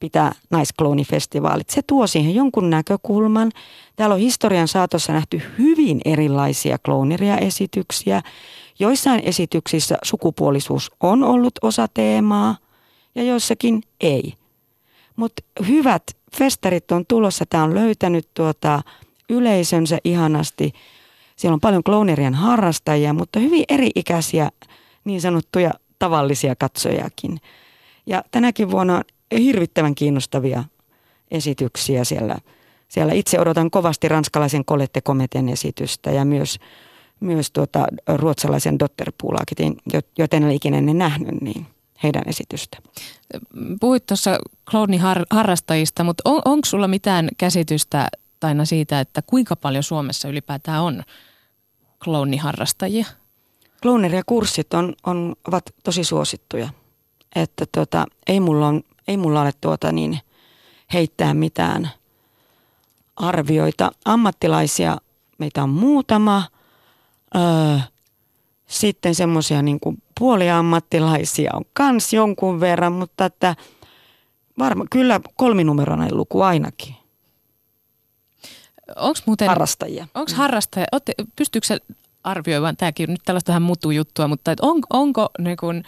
[0.01, 1.71] pitää naiskloonifestivaalit.
[1.71, 3.53] Se tuo siihen jonkun näkökulman.
[3.97, 8.23] Täällä on historian saatossa nähty hyvin erilaisia klooneria esityksiä.
[8.79, 12.57] Joissain esityksissä sukupuolisuus on ollut osa teemaa
[13.15, 14.35] ja joissakin ei.
[15.17, 16.03] Mutta hyvät
[16.37, 17.45] festarit on tulossa.
[17.51, 18.83] Tämä on löytänyt tuota
[19.29, 20.73] yleisönsä ihanasti.
[21.37, 24.51] Siellä on paljon kloonirien harrastajia, mutta hyvin eri-ikäisiä
[25.05, 27.41] niin sanottuja tavallisia katsojakin.
[28.07, 29.03] Ja tänäkin vuonna on
[29.39, 30.65] hirvittävän kiinnostavia
[31.31, 32.39] esityksiä siellä.
[32.89, 36.59] Siellä itse odotan kovasti ranskalaisen Colette Kometen esitystä ja myös,
[37.21, 39.77] myös tuota, ruotsalaisen Dotterpuulakitin,
[40.19, 41.67] joten en ole ikinä ennen nähnyt, niin
[42.03, 42.79] heidän esitystä.
[43.81, 44.39] Puhuit tuossa
[44.71, 48.09] klooniharrastajista, mutta on, onko sulla mitään käsitystä
[48.41, 51.03] taina siitä, että kuinka paljon Suomessa ylipäätään on
[52.05, 53.07] klooniharrastajia?
[53.83, 56.69] Klooneria-kurssit on, on, ovat tosi suosittuja.
[57.35, 60.19] Että tota, ei, mulla on, ei mulla ole tuota niin,
[60.93, 61.91] heittää mitään
[63.17, 63.91] arvioita.
[64.05, 64.99] Ammattilaisia
[65.39, 66.45] meitä on muutama.
[67.37, 67.79] Öö,
[68.67, 69.81] sitten semmoisia niin
[70.21, 73.57] puoliammattilaisia on kans jonkun verran, mutta että
[74.59, 76.95] varma, kyllä kolminumeroinen luku ainakin.
[78.97, 80.07] Onko muuten harrastajia?
[80.15, 80.87] Onko harrastajia?
[81.37, 81.79] pystyykö se
[82.25, 85.83] arvioimaan, tämäkin nyt tällaista vähän mutujuttua, mutta et on, onko niin kun,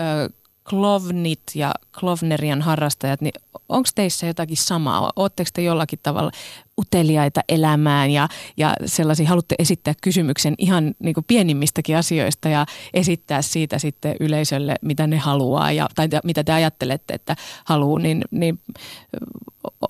[0.00, 0.30] ö,
[0.68, 3.32] klovnit ja klovnerian harrastajat, niin
[3.68, 5.12] onko teissä jotakin samaa?
[5.16, 6.30] Oletteko te jollakin tavalla
[6.78, 13.42] uteliaita elämään ja, ja sellaisia, haluatte esittää kysymyksen ihan niin kuin pienimmistäkin asioista ja esittää
[13.42, 18.58] siitä sitten yleisölle, mitä ne haluaa ja, tai mitä te ajattelette, että haluaa, niin, niin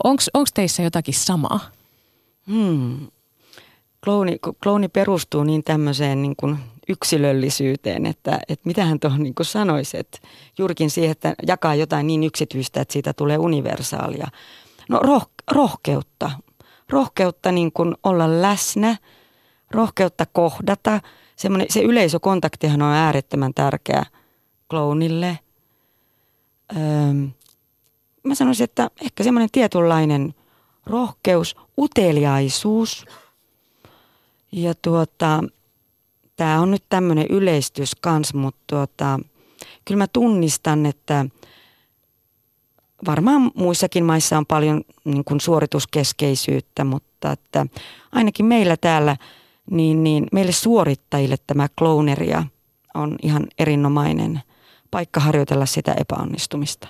[0.05, 1.61] onko teissä jotakin samaa?
[2.47, 3.09] Hmm
[4.05, 6.59] klooni, klooni perustuu niin tämmöiseen niin kuin
[6.89, 10.19] yksilöllisyyteen, että, että mitä hän tuohon niin sanoisi, että
[10.59, 14.29] juurikin siihen, että jakaa jotain niin yksityistä, että siitä tulee universaalia.
[14.89, 16.31] No roh, rohkeutta,
[16.91, 18.97] rohkeutta niin kuin olla läsnä,
[19.71, 21.01] rohkeutta kohdata.
[21.37, 24.07] Semmoinen, se yleisökontaktihan on äärettömän tärkeä
[24.71, 25.39] kloonille.
[26.77, 27.13] Öö,
[28.23, 30.35] mä sanoisin, että ehkä semmoinen tietynlainen
[30.87, 33.05] rohkeus, uteliaisuus–
[34.53, 35.45] ja tuota,
[36.39, 39.21] tämä on nyt tämmöinen yleistys kans, mutta tuota,
[39.85, 41.27] kyllä mä tunnistan, että
[43.07, 47.67] varmaan muissakin maissa on paljon niin kuin suorituskeskeisyyttä, mutta että
[48.13, 49.17] ainakin meillä täällä,
[49.71, 52.45] niin, niin meille suorittajille tämä klouneria
[52.95, 54.41] on ihan erinomainen
[54.91, 56.89] paikka harjoitella sitä epäonnistumista.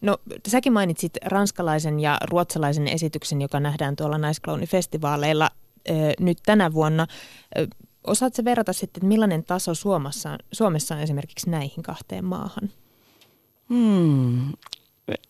[0.00, 5.50] No säkin mainitsit ranskalaisen ja ruotsalaisen esityksen, joka nähdään tuolla naisklounifestivaaleilla
[6.20, 7.06] nyt tänä vuonna.
[8.06, 12.70] Osaatko verrata sitten, että millainen taso Suomessa, Suomessa on esimerkiksi näihin kahteen maahan?
[13.68, 14.52] Hmm,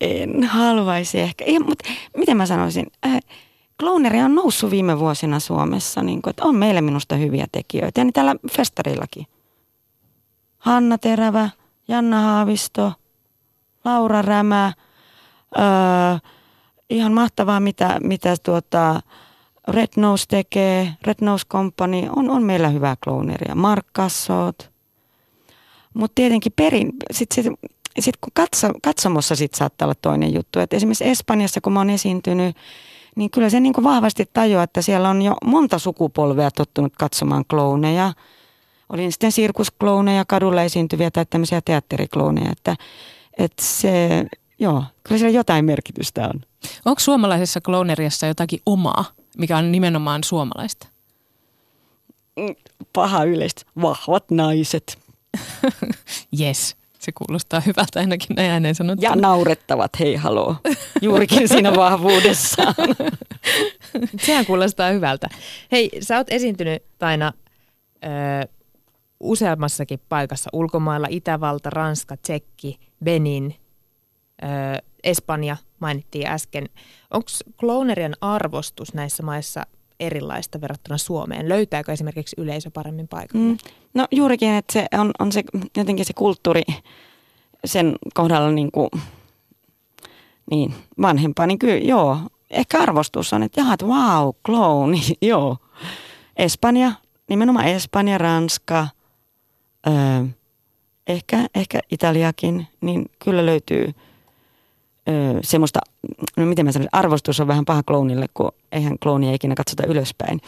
[0.00, 1.44] en haluaisi ehkä.
[1.44, 2.86] Ei, mutta miten mä sanoisin?
[3.06, 3.20] Äh,
[3.80, 8.00] Klooneri on noussut viime vuosina Suomessa, niin kuin, että on meillä minusta hyviä tekijöitä.
[8.00, 9.26] Ja niin täällä festarillakin.
[10.58, 11.50] Hanna Terävä,
[11.88, 12.92] Janna Haavisto,
[13.84, 14.72] Laura Rämä.
[15.58, 16.18] Öö,
[16.90, 19.00] ihan mahtavaa, mitä, mitä tuota
[19.68, 20.94] Red Nose tekee.
[21.06, 23.54] Red Nose Company on, on meillä hyvää klooneria.
[23.54, 24.70] Mark Kassot.
[25.94, 27.52] Mutta tietenkin perin, sitten sit,
[27.98, 30.60] sit kun katso, katsomossa sit saattaa olla toinen juttu.
[30.60, 32.56] Et esimerkiksi Espanjassa, kun mä oon esiintynyt,
[33.16, 38.12] niin kyllä se niin vahvasti tajuaa, että siellä on jo monta sukupolvea tottunut katsomaan klooneja.
[38.88, 42.76] Olin sitten sirkusklooneja, kadulla esiintyviä tai tämmöisiä teatteriklooneja, että,
[43.38, 44.24] että se,
[44.58, 46.40] joo, kyllä siellä jotain merkitystä on.
[46.84, 49.04] Onko suomalaisessa klooneriassa jotakin omaa,
[49.38, 50.86] mikä on nimenomaan suomalaista?
[52.92, 53.62] Paha yleistä.
[53.82, 54.98] Vahvat naiset.
[56.40, 56.76] yes.
[56.98, 59.10] Se kuulostaa hyvältä ainakin näin ääneen sanottuna.
[59.10, 60.56] Ja naurettavat, hei haloo.
[61.02, 62.74] Juurikin siinä vahvuudessaan.
[64.26, 65.28] Sehän kuulostaa hyvältä.
[65.72, 67.32] Hei, sä oot esiintynyt Taina
[68.04, 68.48] ö,
[69.20, 71.06] useammassakin paikassa ulkomailla.
[71.10, 73.54] Itävalta, Ranska, Tsekki, Benin,
[74.42, 74.46] ö,
[75.04, 76.68] Espanja mainittiin äsken.
[77.10, 77.26] Onko
[77.60, 79.66] kloonerian arvostus näissä maissa
[80.00, 81.48] erilaista verrattuna Suomeen?
[81.48, 83.46] Löytääkö esimerkiksi yleisö paremmin paikalle?
[83.46, 83.58] Mm.
[83.94, 85.44] No juurikin, että se on, on se,
[85.76, 86.62] jotenkin se kulttuuri
[87.64, 88.88] sen kohdalla niin kuin,
[90.50, 92.18] niin, vanhempaa, niin kyllä joo,
[92.50, 95.56] ehkä arvostus on, että jaha, että wow, klooni, joo.
[96.36, 96.92] Espanja,
[97.28, 98.88] nimenomaan Espanja, Ranska,
[99.86, 100.24] öö,
[101.06, 103.92] ehkä, ehkä Italiakin, niin kyllä löytyy–
[105.08, 105.80] öö, semmoista,
[106.36, 110.40] no miten mä sanon, arvostus on vähän paha kloonille, kun eihän kloonia ikinä katsota ylöspäin.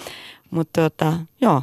[0.51, 1.62] Mutta tota, joo.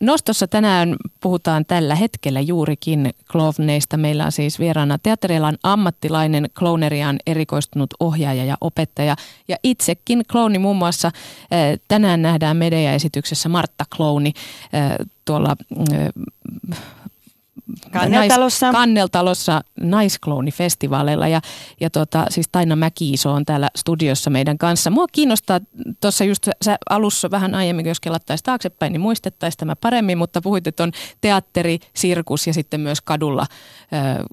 [0.00, 3.96] Nostossa tänään puhutaan tällä hetkellä juurikin klovneista.
[3.96, 9.16] Meillä on siis vieraana teatterialan ammattilainen, klooneriaan erikoistunut ohjaaja ja opettaja.
[9.48, 11.10] Ja itsekin klooni muun muassa
[11.88, 14.32] tänään nähdään media-esityksessä Martta Klooni
[15.24, 15.56] tuolla
[17.92, 18.66] Kanneltalossa.
[18.66, 21.40] Nais, Kanneltalossa naiskloonifestivaaleilla ja,
[21.80, 24.90] ja tota, siis Taina Mäkiiso on täällä studiossa meidän kanssa.
[24.90, 25.60] Mua kiinnostaa,
[26.00, 30.66] tuossa just sä alussa vähän aiemmin, jos kelattaisiin taaksepäin, niin muistettaisiin tämä paremmin, mutta puhuit,
[30.66, 33.46] että on teatteri, sirkus ja sitten myös kadulla
[33.82, 34.24] ö,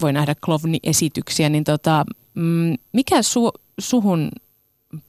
[0.00, 4.30] voi nähdä klovni-esityksiä, niin tota, mm, mikä su, suhun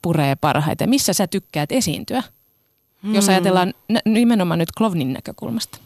[0.02, 0.90] puree parhaiten?
[0.90, 2.24] Missä sä tykkäät esiintyä?
[3.04, 3.16] Hmm.
[3.16, 3.74] Jos ajatellaan
[4.06, 5.78] nimenomaan nyt klovnin näkökulmasta.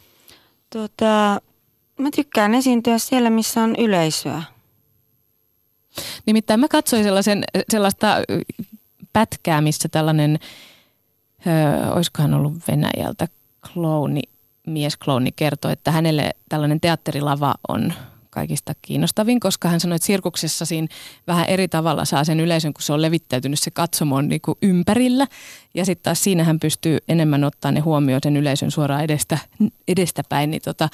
[0.69, 1.41] Tota,
[1.99, 4.43] Mä tykkään esiintyä siellä, missä on yleisöä.
[6.25, 8.07] Nimittäin mä katsoin sellaisen, sellaista
[9.13, 10.39] pätkää, missä tällainen,
[11.47, 13.27] ö, olisikohan ollut Venäjältä,
[13.73, 14.21] klooni,
[14.67, 17.93] mies klooni kertoi, että hänelle tällainen teatterilava on
[18.29, 20.87] kaikista kiinnostavin, koska hän sanoi, että sirkuksessa siinä
[21.27, 25.27] vähän eri tavalla saa sen yleisön, kun se on levittäytynyt se katsomo niin kuin ympärillä.
[25.73, 29.37] Ja sitten taas siinä hän pystyy enemmän ottaa ne huomioon sen yleisön suoraan edestä,
[29.87, 30.51] edestäpäin.
[30.51, 30.89] Niin tota,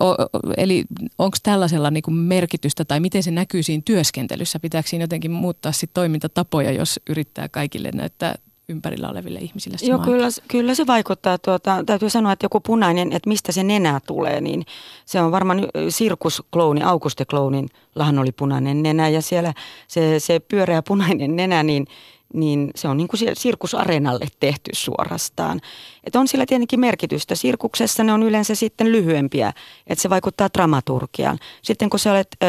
[0.00, 0.16] o, o,
[0.56, 0.84] eli
[1.18, 4.60] onko tällaisella niin kuin merkitystä tai miten se näkyy siinä työskentelyssä?
[4.60, 8.34] Pitääkö siinä jotenkin muuttaa sit toimintatapoja, jos yrittää kaikille näyttää
[8.68, 11.38] ympärillä oleville ihmisille Joo, kyllä, kyllä se vaikuttaa.
[11.38, 14.66] Tuota, täytyy sanoa, että joku punainen, että mistä se nenä tulee, niin
[15.04, 19.54] se on varmaan sirkusklouni, Auguste Clownin lahan oli punainen nenä ja siellä
[19.88, 21.86] se, se pyöreä punainen nenä, niin
[22.34, 25.60] niin se on niin kuin sirkusareenalle tehty suorastaan.
[26.04, 27.34] Et on sillä tietenkin merkitystä.
[27.34, 29.52] Sirkuksessa ne on yleensä sitten lyhyempiä,
[29.86, 31.38] että se vaikuttaa dramaturgiaan.
[31.62, 32.46] Sitten kun sä olet ö,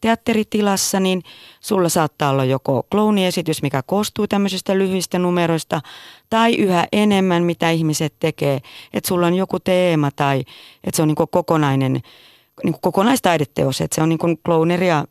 [0.00, 1.22] teatteritilassa, niin
[1.60, 5.80] sulla saattaa olla joko klouniesitys, mikä koostuu tämmöisistä lyhyistä numeroista,
[6.30, 8.60] tai yhä enemmän, mitä ihmiset tekee.
[8.92, 10.40] Että sulla on joku teema tai
[10.84, 12.02] että se on niin kuin kokonainen
[12.64, 15.04] niin kuin kokonaistaideteos, että se on niin kuin clowneria,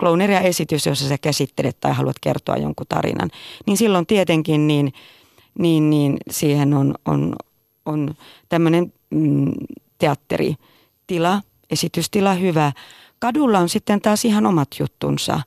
[0.00, 3.30] clowneria esitys, jossa sä käsittelet tai haluat kertoa jonkun tarinan.
[3.66, 4.92] Niin silloin tietenkin niin,
[5.58, 7.36] niin, niin siihen on, on,
[7.86, 8.14] on
[8.48, 9.52] tämmöinen mm,
[9.98, 12.72] teatteritila, esitystila hyvä.
[13.18, 15.40] Kadulla on sitten taas ihan omat juttunsa.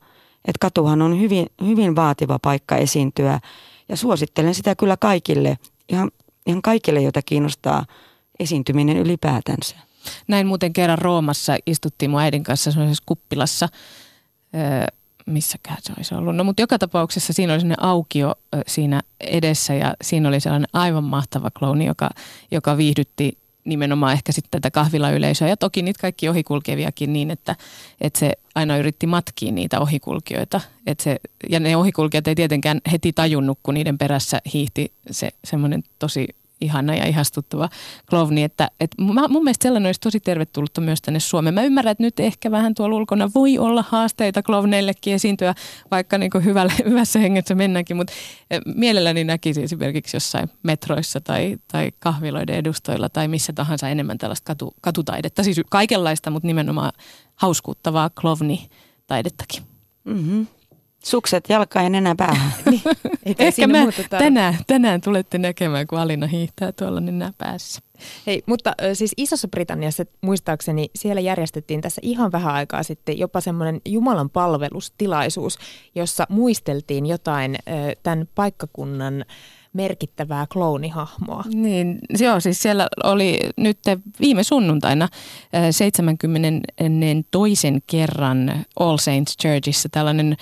[0.45, 3.39] Että katuhan on hyvin, hyvin vaativa paikka esiintyä
[3.89, 5.57] ja suosittelen sitä kyllä kaikille,
[5.89, 6.11] ihan,
[6.47, 7.85] ihan kaikille, joita kiinnostaa
[8.39, 9.88] esiintyminen ylipäätänsä.
[10.27, 13.69] Näin muuten kerran Roomassa istuttiin mun äidin kanssa sellaisessa kuppilassa,
[15.25, 16.35] missäkään se olisi ollut.
[16.35, 18.35] No mutta joka tapauksessa siinä oli sellainen aukio
[18.67, 22.09] siinä edessä ja siinä oli sellainen aivan mahtava klouni, joka,
[22.51, 27.55] joka viihdytti nimenomaan ehkä sitten tätä kahvilayleisöä ja toki niitä kaikki ohikulkeviakin niin, että,
[28.01, 30.61] että se aina yritti matkia niitä ohikulkijoita.
[30.87, 35.83] Että se, ja ne ohikulkijat ei tietenkään heti tajunnut, kun niiden perässä hiihti se semmoinen
[35.99, 36.27] tosi
[36.61, 37.69] ihana ja ihastuttava
[38.09, 38.43] klovni.
[38.43, 38.91] Että, et
[39.29, 41.53] mun mielestä sellainen olisi tosi tervetullutta myös tänne Suomeen.
[41.53, 45.55] Mä ymmärrän, että nyt ehkä vähän tuolla ulkona voi olla haasteita klovneillekin esiintyä,
[45.91, 48.13] vaikka niin kuin hyvällä, hyvässä hengessä mennäänkin, mutta
[48.51, 54.45] e, mielelläni näkisi esimerkiksi jossain metroissa tai, tai kahviloiden edustoilla tai missä tahansa enemmän tällaista
[54.45, 55.43] katu, katutaidetta.
[55.43, 56.91] Siis kaikenlaista, mutta nimenomaan
[57.35, 59.63] hauskuuttavaa klovni-taidettakin.
[60.03, 60.47] Mm-hmm.
[61.03, 62.51] Sukset jalkaan ja nenä päähän.
[62.71, 62.81] niin,
[63.39, 63.77] Ehkä mä
[64.09, 67.81] tänään, tänään tulette näkemään, kun Alina hiihtää tuolla nenä päässä.
[68.27, 73.81] Hei, mutta siis Isossa Britanniassa muistaakseni siellä järjestettiin tässä ihan vähän aikaa sitten jopa semmoinen
[73.85, 75.57] Jumalan palvelustilaisuus,
[75.95, 77.55] jossa muisteltiin jotain
[78.03, 79.25] tämän paikkakunnan
[79.73, 81.43] merkittävää kloonihahmoa.
[81.53, 83.79] Niin, joo, siis siellä oli nyt
[84.19, 85.09] viime sunnuntaina
[85.71, 87.67] 72.
[87.87, 90.37] kerran All Saints Churchissa tällainen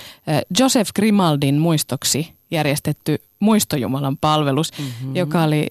[0.60, 5.16] Joseph Grimaldin muistoksi järjestetty muistojumalan palvelus, mm-hmm.
[5.16, 5.68] joka oli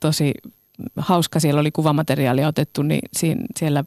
[0.00, 0.34] tosi
[0.96, 1.40] hauska.
[1.40, 3.84] Siellä oli kuvamateriaalia otettu, niin siinä, siellä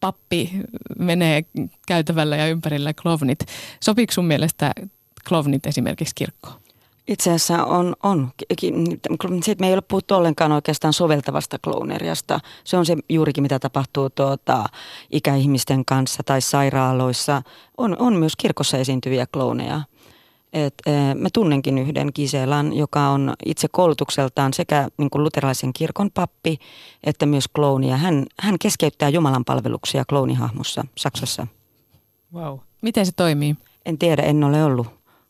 [0.00, 0.50] pappi
[0.98, 1.44] menee
[1.86, 3.38] käytävällä ja ympärillä klovnit.
[3.80, 4.72] Sopiiko sun mielestä
[5.28, 6.65] klovnit esimerkiksi kirkkoon?
[7.08, 8.30] Itse asiassa on, on.
[9.42, 12.40] Siitä me ei ole puhuttu ollenkaan oikeastaan soveltavasta klooneriasta.
[12.64, 14.64] Se on se juurikin, mitä tapahtuu tuota,
[15.10, 17.42] ikäihmisten kanssa tai sairaaloissa.
[17.76, 19.80] On, on myös kirkossa esiintyviä klooneja.
[20.52, 26.10] Et, e, mä tunnenkin yhden Kiselan, joka on itse koulutukseltaan sekä niin kuin luterilaisen kirkon
[26.10, 26.58] pappi
[27.04, 27.96] että myös kloonia.
[27.96, 31.46] Hän, hän keskeyttää Jumalan palveluksia kloonihahmossa Saksassa.
[32.34, 32.58] Wow.
[32.82, 33.56] Miten se toimii?
[33.86, 34.86] En tiedä, en ole ollut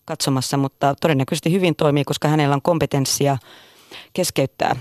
[0.07, 3.39] katsomassa, mutta todennäköisesti hyvin toimii, koska hänellä on kompetenssia
[4.13, 4.77] keskeyttää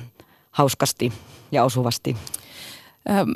[0.52, 1.14] hauskasti
[1.52, 2.18] ja osuvasti.
[3.10, 3.30] Ähm,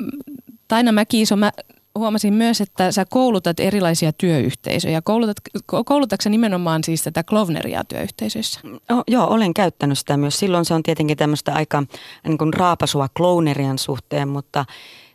[0.68, 1.52] Taina Mäki-Iso, mä
[1.98, 5.02] huomasin myös, että sä koulutat erilaisia työyhteisöjä.
[5.02, 5.36] Koulutat,
[5.84, 8.60] koulutatko nimenomaan siis tätä klovneria työyhteisöissä?
[8.90, 10.38] Oh, joo, olen käyttänyt sitä myös.
[10.38, 11.82] Silloin se on tietenkin tämmöistä aika
[12.26, 14.64] niin kuin raapasua klonerian suhteen, mutta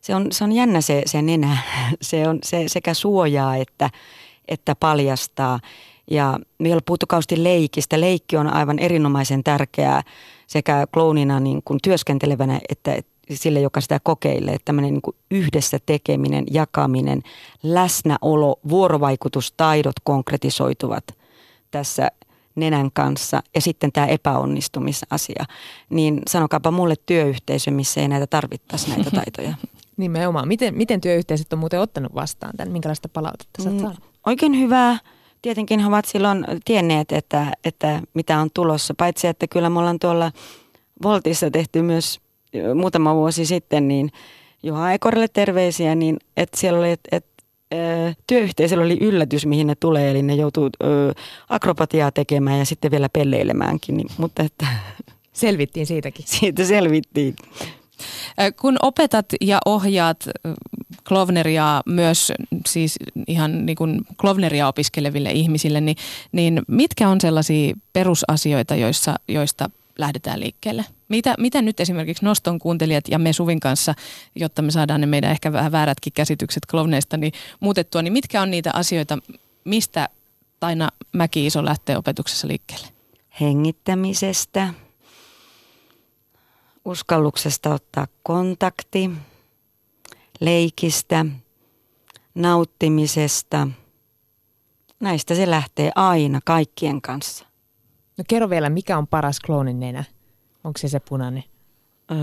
[0.01, 1.57] se on, se on jännä se, se nenä.
[2.01, 3.89] Se, on, se sekä suojaa että,
[4.47, 5.59] että paljastaa.
[6.11, 8.01] Ja me ei ole puhuttu kausti leikistä.
[8.01, 10.03] Leikki on aivan erinomaisen tärkeää
[10.47, 13.01] sekä kloonina niin kuin työskentelevänä että
[13.33, 14.57] sille, joka sitä kokeilee.
[14.65, 17.21] Tämmöinen niin kuin yhdessä tekeminen, jakaminen,
[17.63, 21.03] läsnäolo, vuorovaikutustaidot konkretisoituvat
[21.71, 22.07] tässä
[22.55, 25.45] nenän kanssa ja sitten tämä epäonnistumisasia.
[25.89, 29.53] Niin sanokaapa mulle työyhteisö, missä ei näitä tarvittaisi näitä taitoja.
[29.97, 30.47] Nimenomaan.
[30.47, 32.71] Miten, miten työyhteisöt on muuten ottanut vastaan tämän?
[32.71, 33.91] Minkälaista palautetta sä mm,
[34.25, 34.97] Oikein hyvää
[35.45, 38.93] tietenkin he ovat silloin tienneet, että, että mitä on tulossa.
[38.97, 40.31] Paitsi, että kyllä me ollaan tuolla
[41.03, 42.19] Voltissa tehty myös
[42.75, 44.11] muutama vuosi sitten, niin
[44.63, 47.43] Juha Ekorille terveisiä, niin että siellä oli, että, että
[48.27, 51.13] työyhteisöllä oli yllätys, mihin ne tulee, eli ne joutuu ö,
[51.49, 54.67] akrobatiaa tekemään ja sitten vielä pelleilemäänkin, niin, mutta että...
[55.33, 56.25] Selvittiin siitäkin.
[56.27, 57.35] Siitä selvittiin.
[58.61, 60.25] Kun opetat ja ohjaat
[61.07, 62.31] Klovneria myös
[62.67, 62.95] siis
[63.27, 65.97] ihan niin kuin Klovneria opiskeleville ihmisille, niin,
[66.31, 70.85] niin mitkä on sellaisia perusasioita, joissa, joista lähdetään liikkeelle?
[71.09, 73.93] Mitä, mitä nyt esimerkiksi Noston kuuntelijat ja me Suvin kanssa,
[74.35, 78.51] jotta me saadaan ne meidän ehkä vähän väärätkin käsitykset klovneista niin muutettua, niin mitkä on
[78.51, 79.17] niitä asioita,
[79.63, 80.09] mistä
[80.59, 82.87] Taina Mäki-Iso lähtee opetuksessa liikkeelle?
[83.41, 84.73] Hengittämisestä,
[86.85, 89.11] uskalluksesta ottaa kontakti,
[90.39, 91.25] leikistä,
[92.35, 93.67] nauttimisesta.
[94.99, 97.45] Näistä se lähtee aina kaikkien kanssa.
[98.17, 100.03] No kerro vielä, mikä on paras kloonin nenä?
[100.63, 101.43] Onko se se punainen?
[102.11, 102.17] Öö,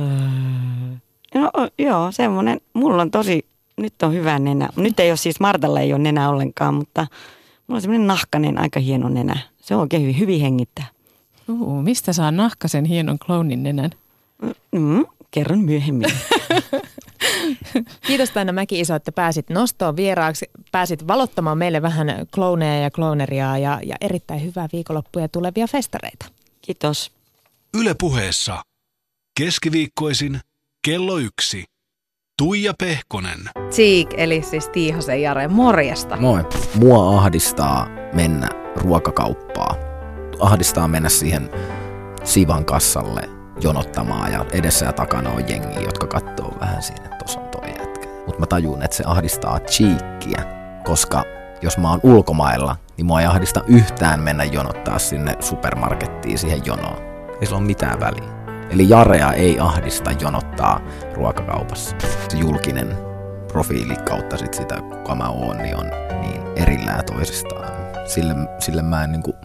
[1.35, 2.61] no joo, semmoinen.
[2.73, 3.47] Mulla on tosi,
[3.77, 4.69] nyt on hyvä nenä.
[4.77, 7.07] Nyt ei ole siis, Martalla ei ole nenä ollenkaan, mutta
[7.67, 9.39] mulla on semmoinen nahkanen, aika hieno nenä.
[9.63, 10.87] Se on oikein hyvin, hyvin hengittää.
[11.49, 13.91] Uh, mistä saa nahkasen hienon kloonin nenän?
[14.73, 16.13] Mm, kerron myöhemmin.
[18.07, 23.81] Kiitos Taina Mäki-Iso, että pääsit nostoon vieraaksi, pääsit valottamaan meille vähän klooneja ja klooneriaa ja,
[23.85, 26.27] ja erittäin hyvää viikonloppua ja tulevia festareita.
[26.63, 27.13] Kiitos.
[27.75, 28.63] Ylepuheessa
[29.39, 30.41] keskiviikkoisin
[30.85, 31.65] kello yksi.
[32.39, 33.41] Tuija Pehkonen.
[33.71, 36.17] Tsiik, eli siis Tiihosen Jare, morjesta.
[36.17, 36.45] Moi.
[36.75, 39.77] Mua ahdistaa mennä ruokakauppaa.
[40.41, 41.51] Ahdistaa mennä siihen
[42.25, 47.41] Sivan kassalle jonottamaan ja edessä ja takana on jengi, jotka katsoo vähän siinä, että tossa
[47.41, 48.09] on toi jätkä.
[48.27, 50.45] Mutta mä tajun, että se ahdistaa cheekkiä,
[50.85, 51.25] koska
[51.63, 57.03] jos mä oon ulkomailla, niin mua ei ahdista yhtään mennä jonottaa sinne supermarkettiin siihen jonoon.
[57.41, 58.33] Ei sillä ole mitään väliä.
[58.71, 60.81] Eli Jarea ei ahdista jonottaa
[61.15, 61.97] ruokakaupassa.
[62.29, 62.97] Se julkinen
[63.49, 65.91] profiili kautta sit sitä, kuka mä oon, niin on
[66.21, 67.69] niin erillään toisistaan.
[68.07, 69.37] Sille, sille mä en niin kuin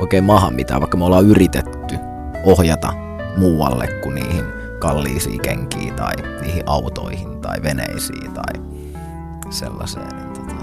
[0.00, 1.98] oikein maha mitään, vaikka me ollaan yritetty
[2.44, 3.05] ohjata
[3.36, 4.44] muualle kuin niihin
[4.78, 8.62] kalliisiin kenkiin tai niihin autoihin tai veneisiin tai
[9.50, 10.08] sellaiseen.
[10.08, 10.54] Niin tota,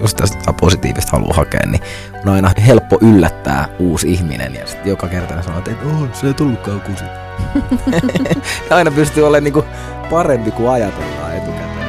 [0.00, 1.82] jos tästä positiivista haluaa hakea, niin
[2.26, 6.34] on aina helppo yllättää uusi ihminen ja sitten joka kerta sanoo, että oh, se ei
[6.34, 7.04] tullutkaan kusi.
[8.70, 9.64] ja aina pystyy olemaan niinku
[10.10, 11.88] parempi kuin ajatellaan etukäteen.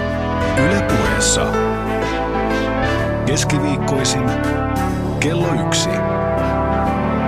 [0.66, 1.46] Yle puheessa.
[3.26, 4.24] Keskiviikkoisin
[5.20, 5.90] kello yksi.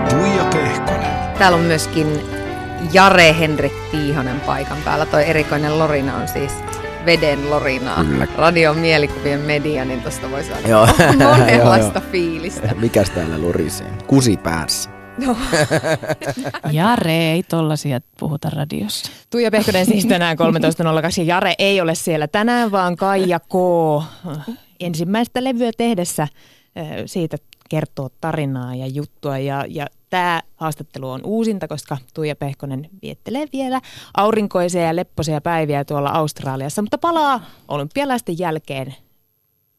[0.09, 1.37] Tuija Pehkonen.
[1.37, 2.40] Täällä on myöskin
[2.93, 5.05] Jare Henrik Tiihonen paikan päällä.
[5.05, 6.51] Toi erikoinen Lorina on siis
[7.05, 8.03] veden Lorinaa.
[8.03, 8.27] Kyllä.
[8.37, 10.87] Radion mielikuvien media, niin tuosta voi saada joo.
[11.37, 12.75] monenlaista joo, fiilistä.
[12.81, 13.87] Mikäs täällä lorisee?
[14.07, 14.89] Kusi päässä.
[15.25, 15.37] No.
[16.71, 19.11] Jare, ei tollasia puhuta radiossa.
[19.29, 20.45] Tuija Pehkonen siis tänään 13.02
[21.17, 23.53] ja Jare ei ole siellä tänään, vaan Kaija K.
[24.79, 26.27] ensimmäistä levyä tehdessä
[27.05, 27.37] siitä
[27.69, 29.37] kertoo tarinaa ja juttua.
[29.37, 33.81] Ja, ja tämä haastattelu on uusinta, koska Tuija Pehkonen viettelee vielä
[34.17, 38.95] aurinkoisia ja leppoisia päiviä tuolla Australiassa, mutta palaa olympialaisten jälkeen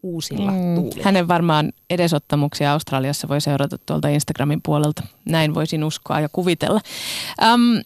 [0.03, 1.03] uusilla mm, tuulilla.
[1.05, 5.03] Hänen varmaan edesottamuksia Australiassa voi seurata tuolta Instagramin puolelta.
[5.25, 6.81] Näin voisin uskoa ja kuvitella.
[7.55, 7.83] Um,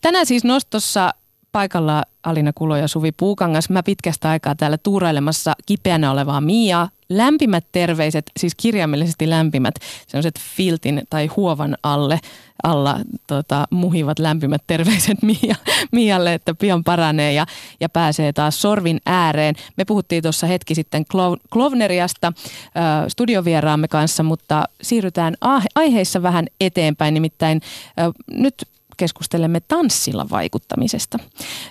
[0.00, 1.14] tänään siis nostossa
[1.52, 3.70] paikalla Alina Kulo ja Suvi Puukangas.
[3.70, 6.88] Mä pitkästä aikaa täällä tuurailemassa kipeänä olevaa Miaa.
[7.08, 9.74] Lämpimät terveiset, siis kirjaimellisesti lämpimät,
[10.06, 12.20] sellaiset filtin tai huovan alle
[12.62, 15.54] alla tota, muhivat lämpimät terveiset Mia,
[15.92, 17.46] Mialle, että pian paranee ja,
[17.80, 19.54] ja pääsee taas sorvin ääreen.
[19.76, 21.04] Me puhuttiin tuossa hetki sitten
[21.50, 25.34] Klovneriasta äh, studiovieraamme kanssa, mutta siirrytään
[25.74, 27.14] aiheissa vähän eteenpäin.
[27.14, 27.60] Nimittäin
[28.00, 28.54] äh, nyt
[28.96, 31.18] keskustelemme tanssilla vaikuttamisesta.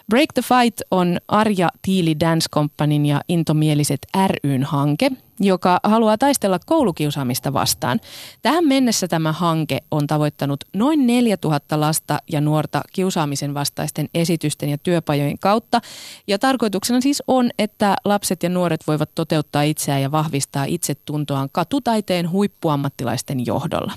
[0.10, 4.08] Break the Fight on Arja Tiili Dance Companyn ja Intomieliset
[4.44, 8.00] ryn hanke, joka haluaa taistella koulukiusaamista vastaan.
[8.42, 14.78] Tähän mennessä tämä hanke on tavoittanut noin 4000 lasta ja nuorta kiusaamisen vastaisten esitysten ja
[14.78, 15.82] työpajojen kautta.
[16.28, 22.32] Ja tarkoituksena siis on, että lapset ja nuoret voivat toteuttaa itseään ja vahvistaa itsetuntoaan katutaiteen
[22.32, 23.94] huippuammattilaisten johdolla.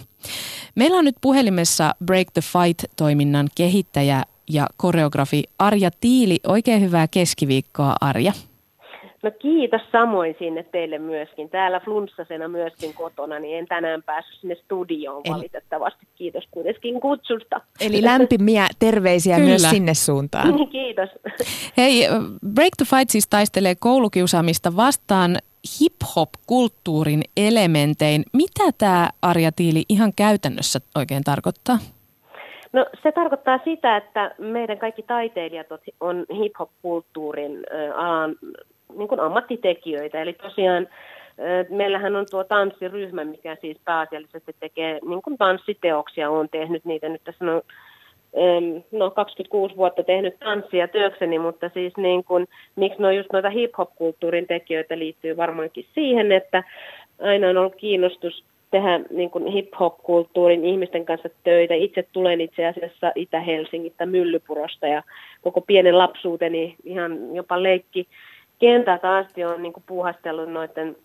[0.74, 6.40] Meillä on nyt puhelimessa Break the Fight-toiminnan kehittäjä ja koreografi Arja Tiili.
[6.46, 8.32] Oikein hyvää keskiviikkoa Arja.
[9.22, 11.50] No kiitos samoin sinne teille myöskin.
[11.50, 15.34] Täällä flunssasena myöskin kotona, niin en tänään päässyt sinne studioon Eli...
[15.34, 16.06] valitettavasti.
[16.14, 17.60] Kiitos kuitenkin kutsusta.
[17.80, 19.48] Eli lämpimiä terveisiä Kyllä.
[19.48, 20.68] myös sinne suuntaan.
[20.72, 21.08] kiitos.
[21.76, 22.08] Hei,
[22.54, 25.36] Break the Fight siis taistelee koulukiusaamista vastaan
[25.80, 28.22] hip-hop-kulttuurin elementein.
[28.32, 31.78] Mitä tämä Arja Tiili ihan käytännössä oikein tarkoittaa?
[32.72, 35.66] No se tarkoittaa sitä, että meidän kaikki taiteilijat
[36.00, 37.66] on hip-hop-kulttuurin
[37.96, 38.36] alan
[38.96, 40.22] niin kuin ammattitekijöitä.
[40.22, 40.88] Eli tosiaan
[41.68, 46.30] meillähän on tuo tanssiryhmä, mikä siis pääasiallisesti tekee niin kuin tanssiteoksia.
[46.30, 47.62] Olen tehnyt niitä nyt tässä no,
[48.92, 53.50] no 26 vuotta tehnyt tanssia työkseni, mutta siis niin kuin, miksi ne on just noita
[53.50, 56.64] hip-hop-kulttuurin tekijöitä liittyy varmaankin siihen, että
[57.20, 61.74] aina on ollut kiinnostus tehdä niin kuin hip-hop-kulttuurin ihmisten kanssa töitä.
[61.74, 65.02] Itse tulen itse asiassa Itä-Helsingistä, Myllypurosta ja
[65.42, 68.06] koko pienen lapsuuteni ihan jopa leikki
[68.60, 70.96] kentältä asti on niin kuin puuhastellut noiden,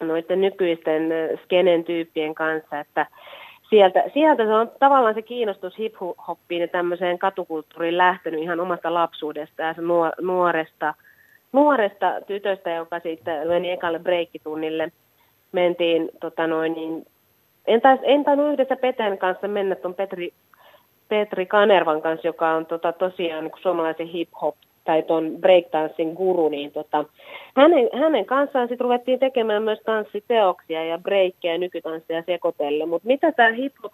[0.00, 1.02] noiden nykyisten
[1.44, 3.06] skenen tyyppien kanssa, että
[3.70, 9.62] sieltä, sieltä se on tavallaan se kiinnostus hip-hoppiin ja tämmöiseen katukulttuuriin lähtenyt ihan omasta lapsuudesta
[9.62, 9.74] ja
[10.20, 10.94] nuoresta,
[11.52, 14.92] nuoresta tytöstä, joka sitten meni ekalle breikkitunnille.
[15.52, 17.06] Mentiin, tota noin, niin,
[17.66, 20.32] en, tais, en tainnut yhdessä Peten kanssa mennä tuon Petri,
[21.08, 24.54] Petri Kanervan kanssa, joka on tota, tosiaan niin suomalaisen hip-hop
[24.88, 27.04] tai tuon breakdancing guru, niin tota,
[27.56, 32.86] hänen, hänen kanssaan sitten ruvettiin tekemään myös tanssiteoksia ja breikkiä ja nykytanssia sekoitelle.
[32.86, 33.92] Mutta mitä tämä hip-hop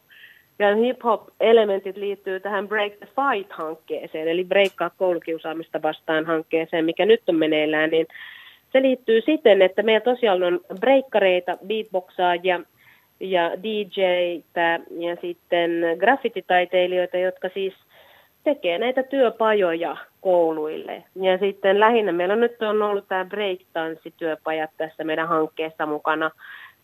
[0.58, 7.36] ja hip-hop-elementit liittyy tähän Break the Fight-hankkeeseen, eli breikkaa koulukiusaamista vastaan hankkeeseen, mikä nyt on
[7.36, 8.06] meneillään, niin
[8.72, 12.60] se liittyy siten, että meillä tosiaan on breikkareita, beatboxaajia
[13.20, 17.74] ja DJtä ja sitten graffititaiteilijoita, jotka siis–
[18.44, 21.02] tekee näitä työpajoja kouluille.
[21.16, 26.30] Ja sitten lähinnä meillä nyt on ollut tämä break-tanssityöpajat tässä meidän hankkeessa mukana.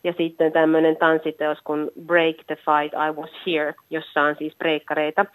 [0.03, 5.25] Ja sitten tämmöinen tanssiteos kuin Break the Fight, I Was Here, jossa on siis breikkareita.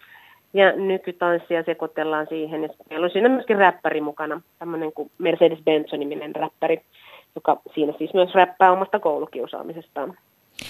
[0.53, 2.63] Ja nykytanssia sekoitellaan siihen.
[2.63, 6.81] Ja meillä on siinä myöskin räppäri mukana, tämmöinen kuin Mercedes Benson-niminen räppäri,
[7.35, 10.17] joka siinä siis myös räppää omasta koulukiusaamisestaan.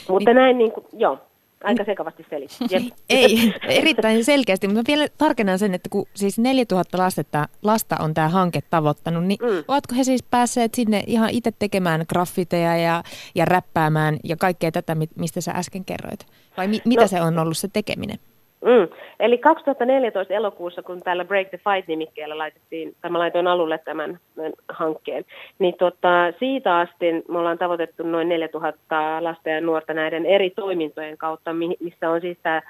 [0.09, 1.17] Mutta näin niin kuin, joo,
[1.63, 2.91] aika sekavasti selitin.
[3.09, 8.29] Ei, erittäin selkeästi, mutta vielä tarkennan sen, että kun siis 4000 lastetta, lasta on tämä
[8.29, 9.63] hanke tavoittanut, niin mm.
[9.67, 13.03] ovatko he siis päässeet sinne ihan itse tekemään graffiteja ja,
[13.35, 16.25] ja räppäämään ja kaikkea tätä, mistä sä äsken kerroit?
[16.57, 18.19] Vai mi, mitä no, se on ollut se tekeminen?
[18.61, 18.87] Mm.
[19.19, 24.53] Eli 2014 elokuussa, kun täällä Break the Fight-nimikkeellä laitettiin, tai mä laitoin alulle tämän, tämän
[24.69, 25.25] hankkeen,
[25.59, 31.17] niin tota, siitä asti me ollaan tavoitettu noin 4000 lasta ja nuorta näiden eri toimintojen
[31.17, 32.61] kautta, missä on siis tämä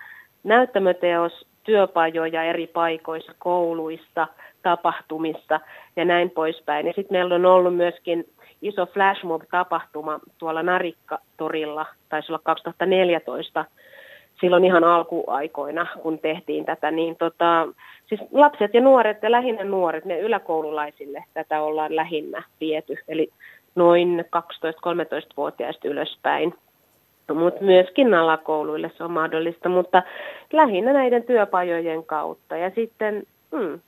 [0.44, 4.28] näyttämöteos, työpajoja eri paikoissa, kouluista,
[4.62, 5.60] tapahtumissa
[5.96, 6.88] ja näin poispäin.
[6.88, 8.26] Ja sitten meillä on ollut myöskin
[8.62, 13.66] iso flashmob-tapahtuma tuolla Narikka-torilla, taisi olla 2014,
[14.42, 17.68] silloin ihan alkuaikoina, kun tehtiin tätä, niin tota,
[18.06, 23.30] siis lapset ja nuoret ja lähinnä nuoret, ne yläkoululaisille tätä ollaan lähinnä viety, eli
[23.76, 24.26] noin
[24.66, 26.54] 12-13-vuotiaista ylöspäin.
[27.34, 30.04] Mutta myöskin alakouluille se on mahdollista, mutta
[30.54, 32.58] lähinnä näiden työpajojen kautta.
[32.58, 33.24] Ja sitten
[33.56, 33.80] hmm,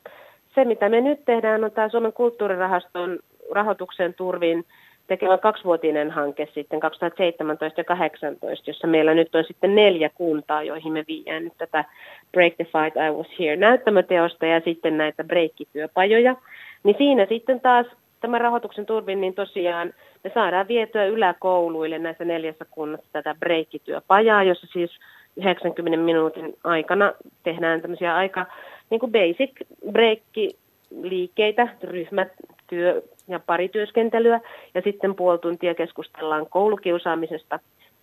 [0.55, 3.19] se, mitä me nyt tehdään, on tämä Suomen kulttuurirahaston
[3.51, 4.65] rahoituksen turvin
[5.09, 10.93] tekemä kaksivuotinen hanke sitten 2017 ja 2018, jossa meillä nyt on sitten neljä kuntaa, joihin
[10.93, 11.85] me viedään nyt tätä
[12.31, 16.35] Break the Fight I Was Here näyttämöteosta ja sitten näitä breikkityöpajoja.
[16.83, 17.85] Niin siinä sitten taas
[18.21, 19.93] tämän rahoituksen turvin, niin tosiaan
[20.23, 24.99] me saadaan vietyä yläkouluille näissä neljässä kunnassa tätä breikkityöpajaa, jossa siis
[25.37, 28.45] 90 minuutin aikana tehdään tämmöisiä aika
[28.89, 32.27] niin kuin basic breikki-liikkeitä, ryhmät,
[32.67, 34.39] työ, ja parityöskentelyä
[34.75, 37.59] ja sitten puoli tuntia keskustellaan koulukiusaamisesta.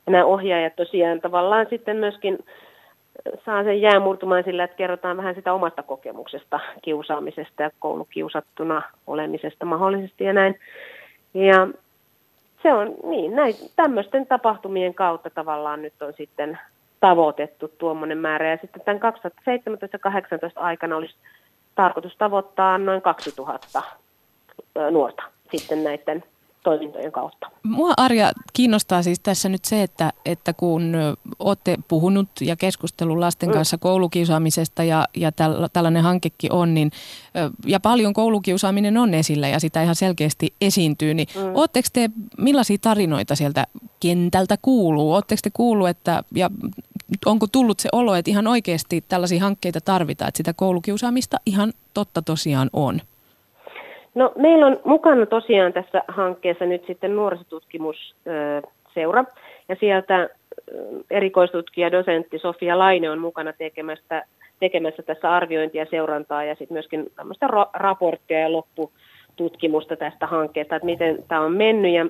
[0.06, 2.38] Ja nämä ohjaajat tosiaan tavallaan sitten myöskin
[3.44, 10.24] saa sen jäämurtumaan sillä, että kerrotaan vähän sitä omasta kokemuksesta kiusaamisesta ja koulukiusattuna olemisesta mahdollisesti
[10.24, 10.58] ja näin.
[11.34, 11.68] Ja
[12.62, 16.58] se on niin, näin, tämmöisten tapahtumien kautta tavallaan nyt on sitten
[17.00, 18.50] tavoitettu tuommoinen määrä.
[18.50, 21.14] Ja sitten tämän 2017 2018 aikana olisi
[21.74, 23.82] tarkoitus tavoittaa noin 2000
[24.90, 26.24] nuorta sitten näiden
[26.66, 27.50] toimintojen kautta.
[27.62, 30.94] Mua Arja kiinnostaa siis tässä nyt se, että, että kun
[31.38, 33.52] olette puhunut ja keskustellut lasten mm.
[33.52, 36.90] kanssa koulukiusaamisesta ja, ja täl, tällainen hankekin on, niin,
[37.66, 41.42] ja paljon koulukiusaaminen on esillä ja sitä ihan selkeästi esiintyy, niin mm.
[41.54, 43.66] ootteko te, millaisia tarinoita sieltä
[44.00, 45.14] kentältä kuuluu?
[45.14, 46.50] Oletteko te kuullut, että, ja
[47.26, 52.22] onko tullut se olo, että ihan oikeasti tällaisia hankkeita tarvitaan, että sitä koulukiusaamista ihan totta
[52.22, 53.00] tosiaan on?
[54.16, 59.24] No, meillä on mukana tosiaan tässä hankkeessa nyt sitten nuorisotutkimusseura,
[59.68, 60.28] ja sieltä
[61.10, 64.22] erikoistutkija, dosentti Sofia Laine on mukana tekemässä,
[64.60, 70.86] tekemässä tässä arviointia, seurantaa ja sitten myöskin tämmöistä ra- raporttia ja loppututkimusta tästä hankkeesta, että
[70.86, 71.94] miten tämä on mennyt.
[71.94, 72.06] Ja,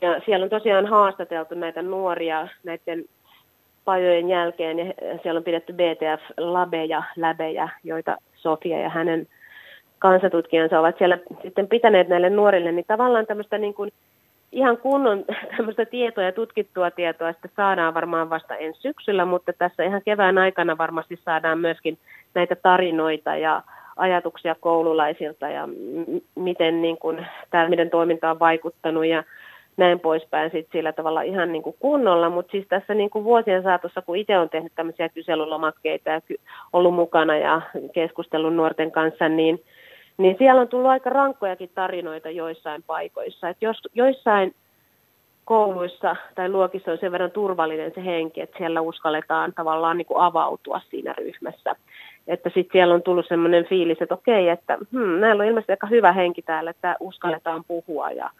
[0.00, 3.04] ja siellä on tosiaan haastateltu näitä nuoria näiden
[3.84, 4.84] pajojen jälkeen, ja
[5.22, 9.28] siellä on pidetty BTF-labeja, läbejä, joita Sofia ja hänen
[9.98, 13.92] kansatutkijansa ovat siellä sitten pitäneet näille nuorille, niin tavallaan tämmöistä niin kuin
[14.52, 15.24] ihan kunnon
[15.56, 20.38] tämmöistä tietoa ja tutkittua tietoa sitten saadaan varmaan vasta ensi syksyllä, mutta tässä ihan kevään
[20.38, 21.98] aikana varmasti saadaan myöskin
[22.34, 23.62] näitä tarinoita ja
[23.96, 29.24] ajatuksia koululaisilta ja m- miten niin kuin, tämä miten toiminta on vaikuttanut ja
[29.76, 33.62] näin poispäin sit sillä tavalla ihan niin kuin kunnolla, mutta siis tässä niin kuin vuosien
[33.62, 36.20] saatossa, kun itse on tehnyt tämmöisiä kyselylomakkeita ja
[36.72, 39.62] ollut mukana ja keskustellut nuorten kanssa, niin
[40.18, 43.48] niin siellä on tullut aika rankkojakin tarinoita joissain paikoissa.
[43.48, 44.54] Että jos, joissain
[45.44, 50.20] kouluissa tai luokissa on sen verran turvallinen se henki, että siellä uskalletaan tavallaan niin kuin
[50.20, 51.76] avautua siinä ryhmässä.
[52.26, 55.86] Että sitten siellä on tullut sellainen fiilis, että okei, että hmm, näillä on ilmeisesti aika
[55.86, 58.30] hyvä henki täällä, että uskalletaan puhua ja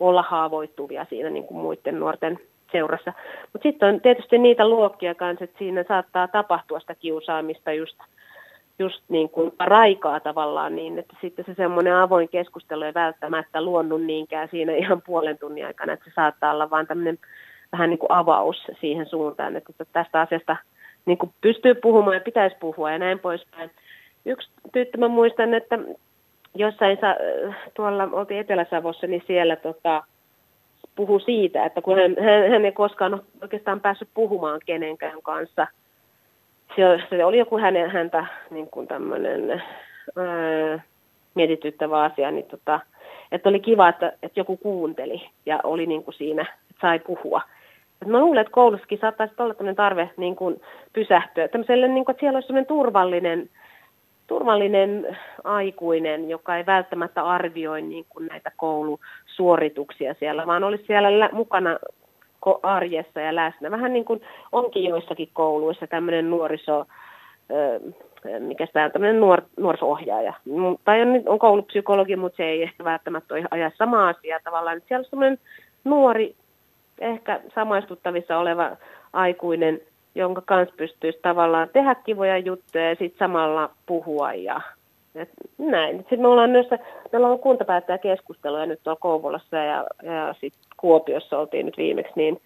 [0.00, 2.38] olla haavoittuvia siinä niin kuin muiden nuorten
[2.72, 3.12] seurassa.
[3.52, 7.96] Mutta sitten on tietysti niitä luokkia kanssa, että siinä saattaa tapahtua sitä kiusaamista just–
[8.78, 14.02] just niin kuin raikaa tavallaan niin, että sitten se semmoinen avoin keskustelu ei välttämättä luonnut
[14.02, 17.18] niinkään siinä ihan puolen tunnin aikana, että se saattaa olla vaan tämmöinen
[17.72, 20.56] vähän niin kuin avaus siihen suuntaan, että tästä asiasta
[21.06, 23.70] niin kuin pystyy puhumaan ja pitäisi puhua ja näin poispäin.
[24.24, 25.78] Yksi tyttö mä muistan, että
[26.54, 27.16] jossain sa,
[27.74, 30.02] tuolla oltiin Etelä-Savossa, niin siellä tota,
[30.96, 35.66] puhu siitä, että kun hän, hän, hän ei koskaan oikeastaan päässyt puhumaan kenenkään kanssa–
[36.76, 40.80] se, oli joku hänen, häntä niin kuin tämmöinen ää,
[41.34, 42.80] mietityttävä asia, niin tota,
[43.32, 47.40] että oli kiva, että, että joku kuunteli ja oli niin kuin siinä, että sai puhua.
[48.02, 50.60] Et mä luulen, että koulussakin saattaisi olla tämmöinen tarve niin kuin
[50.92, 51.48] pysähtyä.
[51.54, 53.50] Niin kuin, että siellä olisi turvallinen,
[54.26, 61.78] turvallinen aikuinen, joka ei välttämättä arvioi niin kuin näitä koulusuorituksia siellä, vaan olisi siellä mukana
[62.62, 63.70] arjessa ja läsnä.
[63.70, 64.20] Vähän niin kuin
[64.52, 66.86] onkin joissakin kouluissa tämmöinen nuoriso,
[68.38, 70.34] mikä tämä on tämmöinen nuor, nuoriso-ohjaaja.
[70.84, 74.80] Tai on, on koulupsykologi, mutta se ei ehkä välttämättä ole aja sama asia tavallaan.
[74.88, 75.38] Siellä on semmoinen
[75.84, 76.34] nuori,
[77.00, 78.70] ehkä samaistuttavissa oleva
[79.12, 79.80] aikuinen,
[80.14, 84.60] jonka kanssa pystyisi tavallaan tehdä kivoja juttuja ja sitten samalla puhua ja
[85.14, 85.28] et
[85.58, 85.98] näin.
[85.98, 86.66] Sitten me ollaan myös,
[87.12, 92.40] meillä on kuntapäättäjäkeskusteluja nyt tuolla Kouvolassa ja, ja sitten Kuopiossa oltiin nyt viimeksi, niin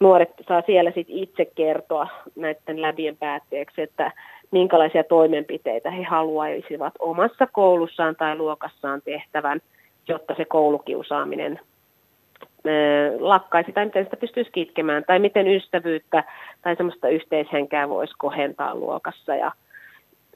[0.00, 4.12] nuoret saa siellä sitten itse kertoa näiden läbien päätteeksi, että
[4.50, 9.60] minkälaisia toimenpiteitä he haluaisivat omassa koulussaan tai luokassaan tehtävän,
[10.08, 11.60] jotta se koulukiusaaminen
[13.18, 16.24] lakkaisi tai miten sitä pystyisi kitkemään tai miten ystävyyttä
[16.62, 19.52] tai semmoista yhteishenkeä voisi kohentaa luokassa ja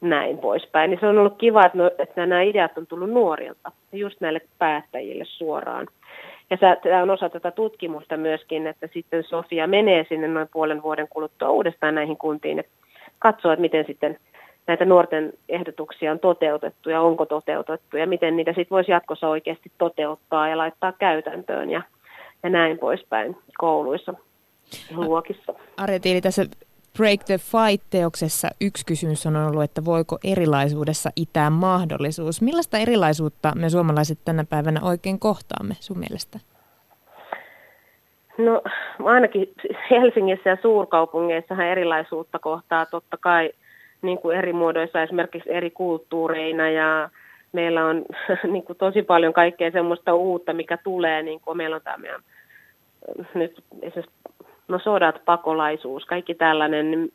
[0.01, 0.89] näin poispäin.
[0.89, 4.41] Niin se on ollut kiva, että, no, että nämä ideat on tullut nuorilta, just näille
[4.57, 5.87] päättäjille suoraan.
[6.49, 11.07] Ja tämä on osa tätä tutkimusta myöskin, että sitten Sofia menee sinne noin puolen vuoden
[11.09, 12.63] kuluttua uudestaan näihin kuntiin ja
[13.19, 14.17] katsoo, että miten sitten
[14.67, 19.71] näitä nuorten ehdotuksia on toteutettu ja onko toteutettu ja miten niitä sitten voisi jatkossa oikeasti
[19.77, 21.81] toteuttaa ja laittaa käytäntöön ja,
[22.43, 24.13] ja näin poispäin kouluissa
[24.95, 25.53] luokissa.
[25.77, 26.45] Arja Tiili, tässä
[26.97, 32.41] Break the Fight-teoksessa yksi kysymys on ollut, että voiko erilaisuudessa itää mahdollisuus.
[32.41, 36.39] Millaista erilaisuutta me suomalaiset tänä päivänä oikein kohtaamme sun mielestä?
[38.37, 38.61] No
[39.03, 39.53] ainakin
[39.91, 43.51] Helsingissä ja suurkaupungeissahan erilaisuutta kohtaa totta kai
[44.01, 47.09] niin kuin eri muodoissa, esimerkiksi eri kulttuureina ja
[47.51, 48.05] meillä on
[48.51, 52.21] niin kuin tosi paljon kaikkea semmoista uutta, mikä tulee, niin kuin meillä on tämä meidän
[53.33, 54.15] nyt esimerkiksi
[54.69, 57.09] no sodat, pakolaisuus, kaikki tällainen,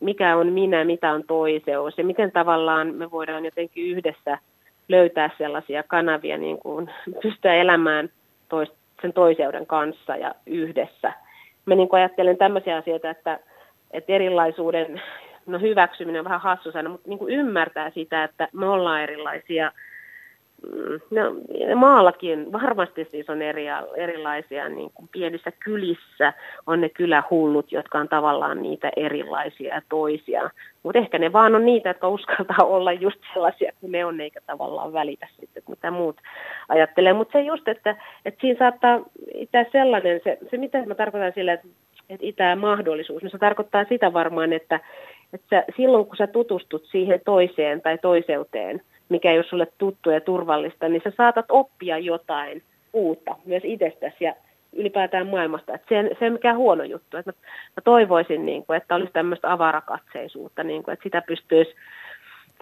[0.00, 4.38] mikä on minä, mitä on toiseus ja miten tavallaan me voidaan jotenkin yhdessä
[4.88, 6.90] löytää sellaisia kanavia, niin kuin
[7.22, 8.08] pystyä elämään
[8.48, 8.72] tois,
[9.02, 11.12] sen toiseuden kanssa ja yhdessä.
[11.66, 13.40] Mä niin ajattelen tämmöisiä asioita, että,
[13.90, 15.02] että erilaisuuden
[15.46, 19.72] no hyväksyminen on vähän hassu sana, mutta niin kuin ymmärtää sitä, että me ollaan erilaisia–
[21.10, 21.34] no,
[21.74, 26.32] maallakin varmasti siis on eri, erilaisia, niin kuin pienissä kylissä
[26.66, 30.50] on ne kylähullut, jotka on tavallaan niitä erilaisia toisia.
[30.82, 34.40] Mutta ehkä ne vaan on niitä, jotka uskaltaa olla just sellaisia kuin ne on, eikä
[34.46, 36.16] tavallaan välitä sitten, mitä muut
[36.68, 37.12] ajattelee.
[37.12, 39.00] Mutta se just, että, että siinä saattaa
[39.34, 41.68] itää sellainen, se, se mitä mä tarkoitan sille, että,
[42.10, 44.80] että itää mahdollisuus, niin se tarkoittaa sitä varmaan, että,
[45.32, 50.20] että silloin kun sä tutustut siihen toiseen tai toiseuteen– mikä ei ole sulle tuttu ja
[50.20, 54.34] turvallista, niin sä saatat oppia jotain uutta myös itsestäsi ja
[54.72, 55.74] ylipäätään maailmasta.
[55.74, 57.16] Että se, se mikä huono juttu.
[57.16, 57.46] Että mä,
[57.76, 61.74] mä toivoisin, niin kuin, että olisi tämmöistä avarakatseisuutta, niin kuin, että sitä pystyisi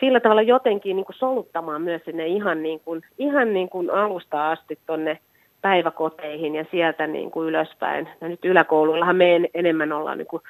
[0.00, 4.50] sillä tavalla jotenkin niin kuin soluttamaan myös sinne ihan, niin kuin, ihan niin kuin alusta
[4.50, 5.18] asti tuonne
[5.62, 8.08] päiväkoteihin ja sieltä niin kuin ylöspäin.
[8.20, 10.42] Ja nyt yläkouluillahan me en, enemmän ollaan niin kuin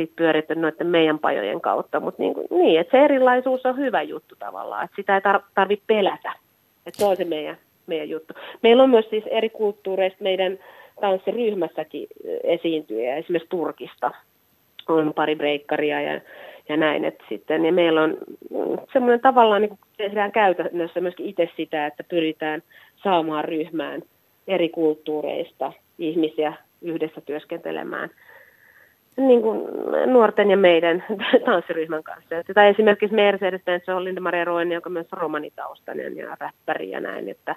[0.00, 2.00] sit pyöritty noiden meidän pajojen kautta.
[2.00, 5.84] Mutta niin, niin, että se erilaisuus on hyvä juttu tavallaan, että sitä ei tar- tarvitse
[5.86, 6.32] pelätä.
[6.86, 8.34] Että se on se meidän, meidän juttu.
[8.62, 10.58] Meillä on myös siis eri kulttuureista meidän
[11.00, 12.06] tanssiryhmässäkin
[12.44, 14.10] esiintyjä, esimerkiksi Turkista
[14.88, 16.20] on pari breikkaria ja,
[16.68, 17.04] ja näin.
[17.04, 18.18] Että sitten, ja meillä on
[18.92, 22.62] semmoinen tavallaan, niin tehdään käytännössä myöskin itse sitä, että pyritään
[23.02, 24.02] saamaan ryhmään
[24.48, 28.10] eri kulttuureista ihmisiä yhdessä työskentelemään–
[29.16, 29.60] niin kuin
[30.06, 31.04] nuorten ja meidän
[31.46, 32.34] tanssiryhmän kanssa.
[32.54, 37.56] Tai esimerkiksi Mercedes-Benz on Linda-Maria Roinen, joka on myös romanitaustainen ja räppäri ja näin, että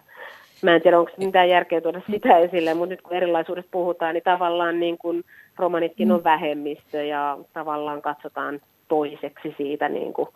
[0.63, 4.23] mä en tiedä, onko mitään järkeä tuoda sitä esille, mutta nyt kun erilaisuudesta puhutaan, niin
[4.23, 5.23] tavallaan niin kuin
[5.57, 8.59] romanitkin on vähemmistö ja tavallaan katsotaan
[8.93, 9.89] toiseksi siitä.
[9.89, 10.27] Niin kuin,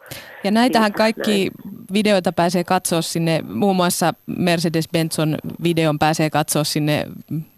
[0.43, 1.77] ja näitähän siitä, kaikki näin.
[1.93, 7.05] videoita pääsee katsoa sinne, muun muassa Mercedes-Benzon videon pääsee katsoa sinne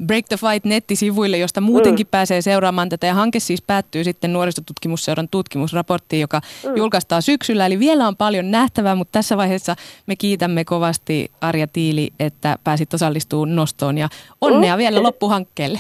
[0.06, 2.12] Break the Fight nettisivuille, josta muutenkin mm.
[2.12, 3.08] pääsee seuraamaan tätä.
[3.08, 6.76] Ja hanke siis päättyy sitten nuorisotutkimusseuran tutkimusraporttiin, joka mm.
[6.76, 7.66] julkaistaan syksyllä.
[7.66, 9.76] Eli vielä on paljon nähtävää, mutta tässä vaiheessa
[10.08, 14.10] me kiitämme kovasti Arja Tiili, että pääsit osallistumaan nostoon ja
[14.41, 14.78] onnea mm.
[14.78, 15.80] vielä loppuhankkeelle.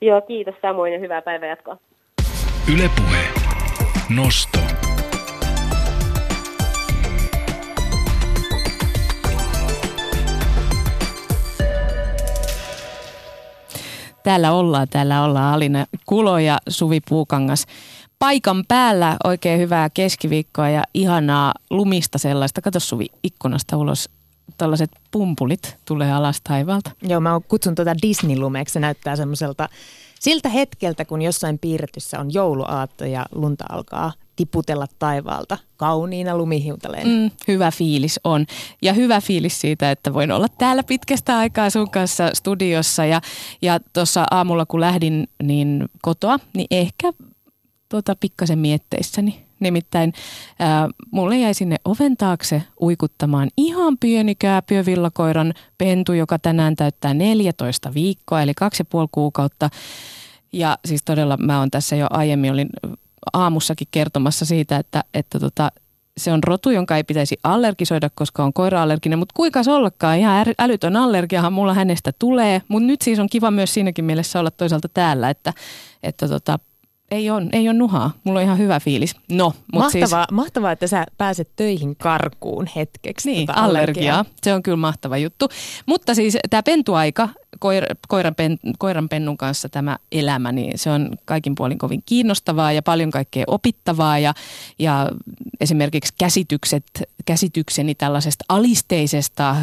[0.00, 1.76] Joo, kiitos samoin ja hyvää päivänjatkoa.
[2.74, 3.49] Ylepuhe.
[4.10, 4.58] Nosto.
[14.22, 17.66] Täällä ollaan, täällä ollaan Alina Kulo ja Suvi Puukangas.
[18.18, 22.60] Paikan päällä oikein hyvää keskiviikkoa ja ihanaa lumista sellaista.
[22.60, 24.10] Kato Suvi ikkunasta ulos
[24.58, 26.90] tällaiset pumpulit tulee alas taivaalta.
[27.02, 28.72] Joo, mä kutsun tuota Disney-lumeeksi.
[28.72, 29.68] Se näyttää semmoiselta
[30.20, 37.08] siltä hetkeltä, kun jossain piirretyssä on jouluaatto ja lunta alkaa tiputella taivaalta kauniina lumihiutaleen.
[37.08, 38.46] Mm, hyvä fiilis on.
[38.82, 43.04] Ja hyvä fiilis siitä, että voin olla täällä pitkästä aikaa sun kanssa studiossa.
[43.04, 43.20] Ja,
[43.62, 47.12] ja tuossa aamulla kun lähdin niin kotoa, niin ehkä
[47.88, 49.49] tota, pikkasen mietteissäni.
[49.60, 50.12] Nimittäin
[50.58, 57.94] ää, mulle jäi sinne oven taakse uikuttamaan ihan pieni kääpiövillakoiran pentu, joka tänään täyttää 14
[57.94, 59.70] viikkoa, eli kaksi ja puoli kuukautta.
[60.52, 62.68] Ja siis todella mä oon tässä jo aiemmin olin
[63.32, 65.72] aamussakin kertomassa siitä, että, että tota,
[66.16, 70.46] se on rotu, jonka ei pitäisi allergisoida, koska on koira-allerginen, mutta kuinka se ollakaan, ihan
[70.58, 74.88] älytön allergiahan mulla hänestä tulee, mutta nyt siis on kiva myös siinäkin mielessä olla toisaalta
[74.88, 75.52] täällä, että,
[76.02, 76.58] että tota,
[77.10, 78.10] ei ole, ei ole nuhaa.
[78.24, 79.16] Mulla on ihan hyvä fiilis.
[79.30, 83.30] No, mut siis- mahtavaa, siis, mahtavaa, että sä pääset töihin karkuun hetkeksi.
[83.30, 84.18] Niin, tota allergiaa.
[84.18, 84.36] allergiaa.
[84.42, 85.48] Se on kyllä mahtava juttu.
[85.86, 91.10] Mutta siis tämä pentuaika, koir, koiran, pen, koiran pennun kanssa tämä elämä, niin se on
[91.24, 94.18] kaikin puolin kovin kiinnostavaa ja paljon kaikkea opittavaa.
[94.18, 94.34] Ja,
[94.78, 95.10] ja
[95.60, 96.84] esimerkiksi käsitykset,
[97.26, 99.56] käsitykseni tällaisesta alisteisesta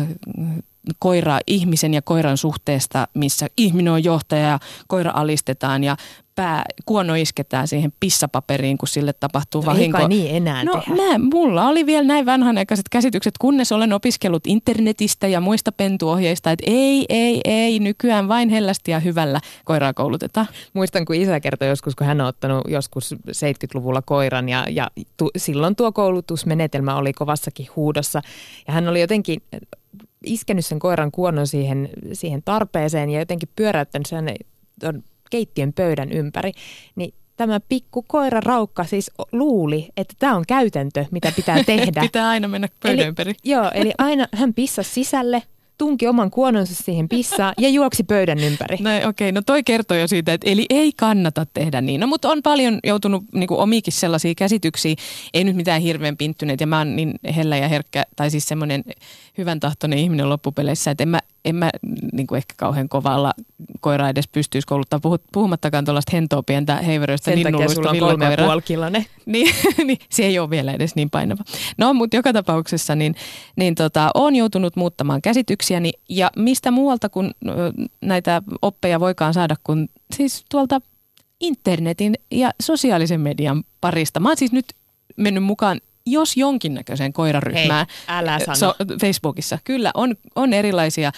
[1.00, 5.98] koira ihmisen ja koiran suhteesta, missä ihminen on johtaja ja koira alistetaan ja
[6.38, 9.98] pää, kuono isketään siihen pissapaperiin, kun sille tapahtuu no vahinko.
[9.98, 15.28] Ei niin enää No mä, mulla oli vielä näin vanhanaikaiset käsitykset, kunnes olen opiskellut internetistä
[15.28, 20.48] ja muista pentuohjeista, että ei, ei, ei, nykyään vain hellästi ja hyvällä koiraa koulutetaan.
[20.74, 25.30] Muistan, kun isä kertoi joskus, kun hän on ottanut joskus 70-luvulla koiran ja, ja tu,
[25.38, 28.22] silloin tuo koulutusmenetelmä oli kovassakin huudossa.
[28.68, 29.42] Ja hän oli jotenkin
[30.26, 34.36] iskenyt sen koiran kuonon siihen, siihen tarpeeseen ja jotenkin pyöräyttänyt sen
[35.30, 36.52] keittiön pöydän ympäri,
[36.96, 42.02] niin tämä pikku koira raukka siis luuli, että tämä on käytäntö, mitä pitää tehdä.
[42.02, 43.36] pitää aina mennä pöydän eli, ympäri.
[43.44, 45.44] Joo, eli aina hän pissasi sisälle,
[45.78, 48.78] tunki oman kuononsa siihen pissaan ja juoksi pöydän ympäri.
[48.80, 52.02] No okei, okay, no toi kertoo jo siitä, että eli ei kannata tehdä niin.
[52.02, 54.96] No mutta on paljon joutunut niin kuin omikin sellaisia käsityksiä,
[55.34, 58.84] ei nyt mitään hirveän pinttyneet ja mä oon niin hellä ja herkkä, tai siis semmoinen
[59.38, 61.70] hyvän tahtoinen ihminen loppupeleissä, että en mä, en mä
[62.14, 63.34] niin kuin ehkä kauhean kovalla
[63.80, 65.00] koira edes pystyisi kouluttaa,
[65.32, 68.36] puhumattakaan tuollaista hentoa pientä heiveröistä Sen takia sulla on kolme ja
[69.26, 71.44] niin, niin, se ei ole vielä edes niin painava.
[71.78, 73.16] No, mutta joka tapauksessa niin,
[73.56, 77.32] niin tota, olen joutunut muuttamaan käsityksiäni ja mistä muualta kun
[78.02, 80.82] näitä oppeja voikaan saada, kun siis tuolta
[81.40, 84.20] internetin ja sosiaalisen median parista.
[84.20, 84.66] Mä oon siis nyt
[85.18, 85.82] mennyt mukaan
[86.12, 88.56] jos jonkinnäköiseen koiraryhmään Hei, älä sano.
[88.56, 89.58] So, Facebookissa.
[89.64, 91.12] Kyllä, on, on erilaisia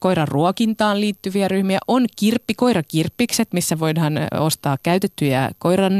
[0.00, 1.78] koiran ruokintaan liittyviä ryhmiä.
[1.88, 5.92] On kirppi, koirakirppikset, missä voidaan ostaa käytettyjä koiran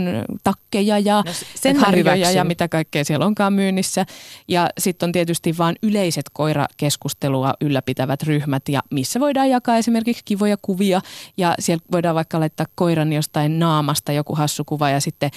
[0.44, 4.06] takkeja ja no, sen harjoja ja mitä kaikkea siellä onkaan myynnissä.
[4.48, 10.56] Ja sitten on tietysti vain yleiset koirakeskustelua ylläpitävät ryhmät, ja missä voidaan jakaa esimerkiksi kivoja
[10.62, 11.00] kuvia.
[11.36, 15.30] Ja siellä voidaan vaikka laittaa koiran jostain naamasta joku hassu kuva, ja sitten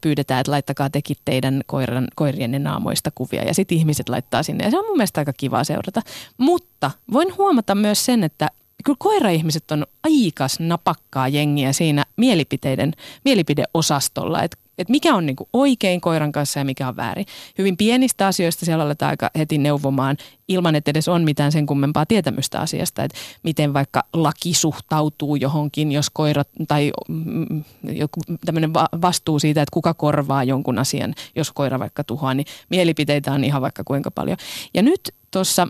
[0.00, 4.64] pyydetään, että laittakaa tekit teidän koiran, koiran koirien naamoista kuvia ja sitten ihmiset laittaa sinne
[4.64, 6.02] ja se on mun mielestä aika kiva seurata.
[6.38, 8.48] Mutta voin huomata myös sen, että
[8.84, 12.92] kyllä koira-ihmiset on aikas napakkaa jengiä siinä mielipiteiden,
[13.24, 17.26] mielipideosastolla, että että mikä on niin kuin oikein koiran kanssa ja mikä on väärin.
[17.58, 20.16] Hyvin pienistä asioista siellä aletaan aika heti neuvomaan
[20.48, 25.92] ilman, että edes on mitään sen kummempaa tietämystä asiasta, että miten vaikka laki suhtautuu johonkin,
[25.92, 31.78] jos koira tai mm, joku tämmöinen vastuu siitä, että kuka korvaa jonkun asian, jos koira
[31.78, 34.36] vaikka tuhoaa, niin mielipiteitä on ihan vaikka kuinka paljon.
[34.74, 35.00] Ja nyt
[35.30, 35.68] tuossa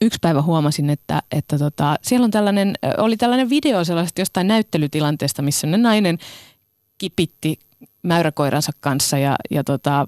[0.00, 5.42] yksi päivä huomasin, että, että tota, siellä on tällainen, oli tällainen video sellaisesta jostain näyttelytilanteesta,
[5.42, 6.18] missä ne nainen
[6.98, 7.58] kipitti
[8.02, 10.06] mäyräkoiransa kanssa ja, ja tota,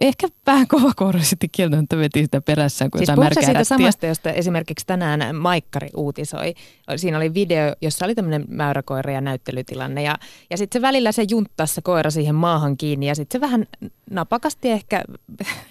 [0.00, 4.86] ehkä vähän kovakouraisesti kieltämättä veti sitä perässään, kun siis jotain märkää siitä samasta, josta esimerkiksi
[4.86, 6.54] tänään Maikkari uutisoi.
[6.96, 10.18] Siinä oli video, jossa oli tämmöinen mäyräkoira ja näyttelytilanne ja,
[10.50, 13.66] ja sitten se välillä se junttasi se koira siihen maahan kiinni ja sitten se vähän
[14.10, 15.04] napakasti ehkä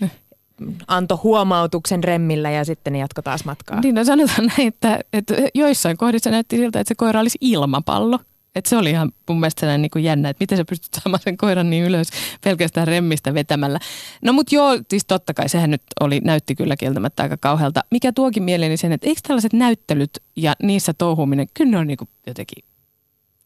[0.88, 3.82] antoi huomautuksen remmillä ja sitten ne jatkoi taas matkaa.
[3.82, 8.20] Niin, no sanotaan näin, että, että joissain kohdissa näytti siltä, että se koira olisi ilmapallo.
[8.56, 11.22] Et se oli ihan mun mielestä sellainen niin kuin jännä, että miten sä pystyt saamaan
[11.24, 12.08] sen koiran niin ylös
[12.43, 13.80] pelkästään remmistä vetämällä.
[14.22, 17.82] No mutta joo, siis totta kai sehän nyt oli, näytti kyllä kieltämättä aika kauhealta.
[17.91, 21.97] Mikä tuokin mieleeni sen, että eikö tällaiset näyttelyt ja niissä touhuminen, kyllä ne on niin
[21.97, 22.64] kuin jotenkin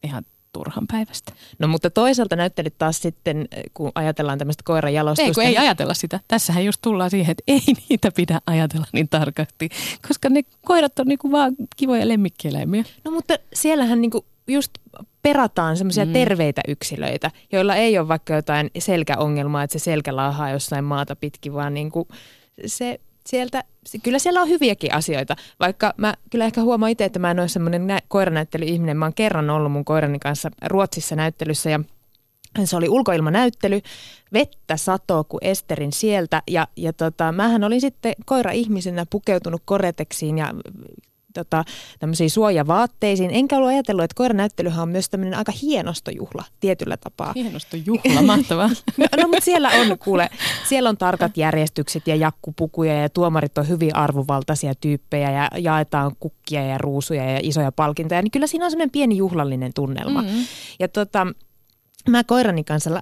[0.04, 1.32] ihan turhan päivästä.
[1.60, 5.28] No mutta toisaalta näyttelyt taas sitten, kun ajatellaan tämmöistä koirajalostusta.
[5.28, 6.20] Ei, kun ei ajatella sitä.
[6.28, 9.70] Tässähän just tullaan siihen, että ei niitä pidä ajatella niin tarkasti,
[10.08, 12.84] koska ne koirat on niinku vaan kivoja lemmikkieläimiä.
[13.04, 14.72] No mutta siellähän niinku just
[15.22, 16.14] perataan semmoisia mm.
[16.14, 21.54] terveitä yksilöitä, joilla ei ole vaikka jotain selkäongelmaa, että se selkä laahaa jossain maata pitkin,
[21.54, 22.08] vaan niin kuin
[22.66, 23.64] se sieltä,
[24.04, 27.48] kyllä siellä on hyviäkin asioita, vaikka mä kyllä ehkä huomaan itse, että mä en ole
[27.48, 28.98] semmoinen nä- koiranäyttelyihminen.
[28.98, 31.80] Mä oon kerran ollut mun koirani kanssa Ruotsissa näyttelyssä ja
[32.66, 33.82] se oli ulkoilmanäyttely,
[34.34, 40.54] vettä satoo kuin Esterin sieltä ja, ja tota, mähän olin sitten koira-ihmisenä pukeutunut koreteksiin ja
[41.34, 41.64] tota,
[42.00, 43.32] tämmöisiin suojavaatteisiin.
[43.34, 47.34] Enkä ollut ajatellut, että koiranäyttelyhän on myös tämmöinen aika hienostojuhla tietyllä tapaa.
[47.36, 48.70] Hienostojuhla, mahtavaa.
[48.98, 50.30] no, no, mutta siellä on, kuule,
[50.70, 56.66] siellä on tarkat järjestykset ja jakkupukuja ja tuomarit on hyvin arvovaltaisia tyyppejä ja jaetaan kukkia
[56.66, 58.22] ja ruusuja ja isoja palkintoja.
[58.22, 60.22] Niin kyllä siinä on semmoinen pieni juhlallinen tunnelma.
[60.22, 60.46] Mm-hmm.
[60.80, 61.28] Ja tota,
[62.08, 63.02] mä koirani kanssa la,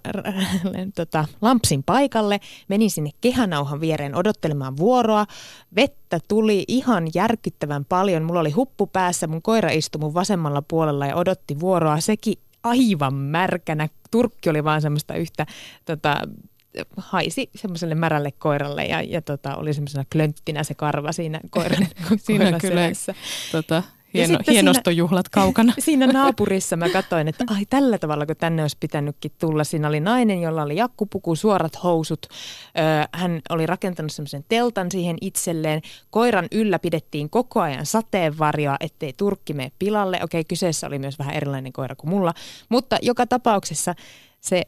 [0.96, 5.26] tota, lampsin paikalle, menin sinne kehänauhan viereen odottelemaan vuoroa.
[5.76, 8.24] Vettä tuli ihan järkyttävän paljon.
[8.24, 12.00] Mulla oli huppu päässä, mun koira istui mun vasemmalla puolella ja odotti vuoroa.
[12.00, 13.90] Sekin aivan märkänä.
[14.12, 15.46] Turkki oli vaan semmoista yhtä
[15.86, 16.18] tota,
[16.98, 21.88] haisi semmoiselle märälle koiralle ja, ja tota, oli semmoisena klönttinä se karva siinä koiran
[22.18, 22.82] Siinä kyllä
[23.52, 23.84] tota,
[24.16, 25.74] hieno, hienostojuhlat siinä, kaukana.
[25.86, 29.64] Siinä naapurissa mä katsoin, että ai tällä tavalla kun tänne olisi pitänytkin tulla.
[29.64, 32.28] Siinä oli nainen, jolla oli jakkupuku, suorat housut.
[33.14, 35.82] hän oli rakentanut semmoisen teltan siihen itselleen.
[36.10, 40.20] Koiran yllä pidettiin koko ajan sateenvarjoa, ettei turkki mene pilalle.
[40.24, 42.34] Okei, kyseessä oli myös vähän erilainen koira kuin mulla.
[42.70, 43.96] Mutta joka tapauksessa
[44.42, 44.64] se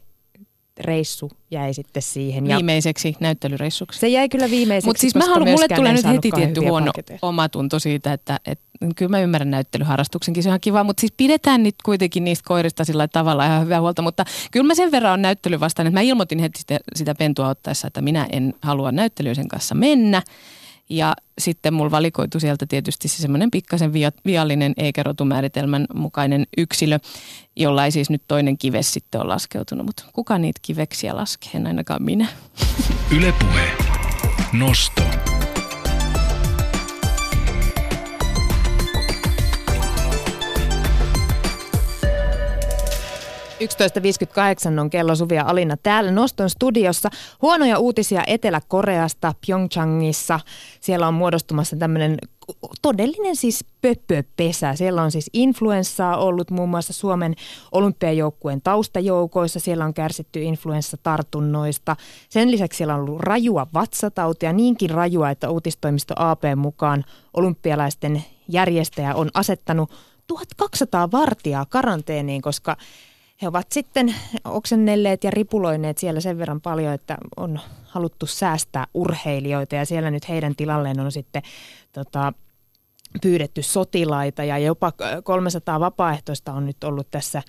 [0.80, 2.46] reissu jäi sitten siihen.
[2.46, 3.98] Ja Viimeiseksi näyttelyreissuksi.
[3.98, 4.88] Se jäi kyllä viimeiseksi.
[4.88, 7.18] Mutta siis mä haluan, mulle tulee nyt heti tietty huono palketoja.
[7.22, 8.64] omatunto siitä, että, että
[8.96, 12.84] kyllä mä ymmärrän näyttelyharrastuksenkin, se on ihan kiva, mutta siis pidetään nyt kuitenkin niistä koirista
[12.84, 16.02] sillä tavalla ihan hyvää huolta, mutta kyllä mä sen verran on näyttely vastaan, että mä
[16.02, 20.22] ilmoitin heti sitä, sitä pentua ottaessa, että minä en halua näyttelyisen kanssa mennä.
[20.90, 23.92] Ja sitten mulla valikoitu sieltä tietysti se semmoinen pikkasen
[24.26, 26.98] viallinen eikä rotumääritelmän mukainen yksilö,
[27.56, 29.86] jolla ei siis nyt toinen kives sitten ole laskeutunut.
[29.86, 31.50] Mutta kuka niitä kiveksiä laskee?
[31.54, 32.28] En ainakaan minä.
[33.16, 33.70] Ylepuhe.
[34.52, 35.07] Nosto.
[43.60, 47.08] 11.58 on kello Suvia Alina täällä Noston studiossa.
[47.42, 50.40] Huonoja uutisia Etelä-Koreasta, Pyeongchangissa.
[50.80, 52.18] Siellä on muodostumassa tämmöinen
[52.82, 54.74] todellinen siis pöppöpesä.
[54.74, 57.34] Siellä on siis influenssaa ollut muun muassa Suomen
[57.72, 59.60] olympiajoukkueen taustajoukoissa.
[59.60, 61.96] Siellä on kärsitty influenssatartunnoista.
[62.28, 67.04] Sen lisäksi siellä on ollut rajua vatsatautia, niinkin rajua, että uutistoimisto AP mukaan
[67.34, 69.90] olympialaisten järjestäjä on asettanut
[70.26, 72.76] 1200 vartijaa karanteeniin, koska
[73.42, 74.14] he ovat sitten
[74.44, 80.28] oksennelleet ja ripuloineet siellä sen verran paljon, että on haluttu säästää urheilijoita ja siellä nyt
[80.28, 81.42] heidän tilalleen on sitten
[81.92, 82.32] tota,
[83.22, 84.92] pyydetty sotilaita ja jopa
[85.24, 87.42] 300 vapaaehtoista on nyt ollut tässä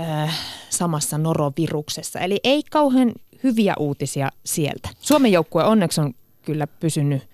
[0.00, 0.38] äh,
[0.70, 2.20] samassa noroviruksessa.
[2.20, 3.12] Eli ei kauhean
[3.44, 4.88] hyviä uutisia sieltä.
[5.00, 7.28] Suomen joukkue onneksi on kyllä pysynyt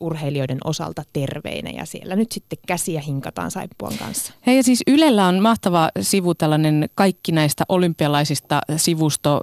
[0.00, 4.32] urheilijoiden osalta terveinä ja siellä nyt sitten käsiä hinkataan saippuan kanssa.
[4.46, 9.40] Hei ja siis Ylellä on mahtava sivu tällainen kaikki näistä olympialaisista sivusto,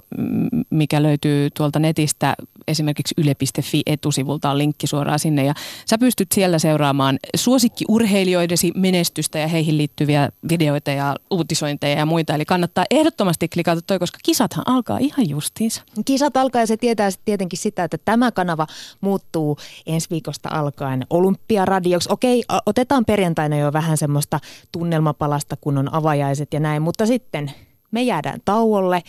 [0.70, 2.34] mikä löytyy tuolta netistä
[2.68, 5.54] esimerkiksi yle.fi etusivulta on linkki suoraan sinne ja
[5.86, 12.34] sä pystyt siellä seuraamaan suosikkiurheilijoidesi menestystä ja heihin liittyviä videoita ja uutisointeja ja muita.
[12.34, 15.82] Eli kannattaa ehdottomasti klikata toi, koska kisathan alkaa ihan justiinsa.
[16.04, 18.66] Kisat alkaa ja se tietää tietenkin sitä, että tämä kanava
[19.00, 22.08] muuttuu ensi viikosta alkaen olympiaradioksi.
[22.12, 24.40] Okei, otetaan perjantaina jo vähän semmoista
[24.72, 27.52] tunnelmapalasta, kun on avajaiset ja näin, mutta sitten
[27.90, 29.02] me jäädään tauolle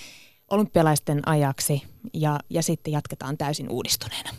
[0.51, 4.29] olympialaisten ajaksi ja, ja sitten jatketaan täysin uudistuneena.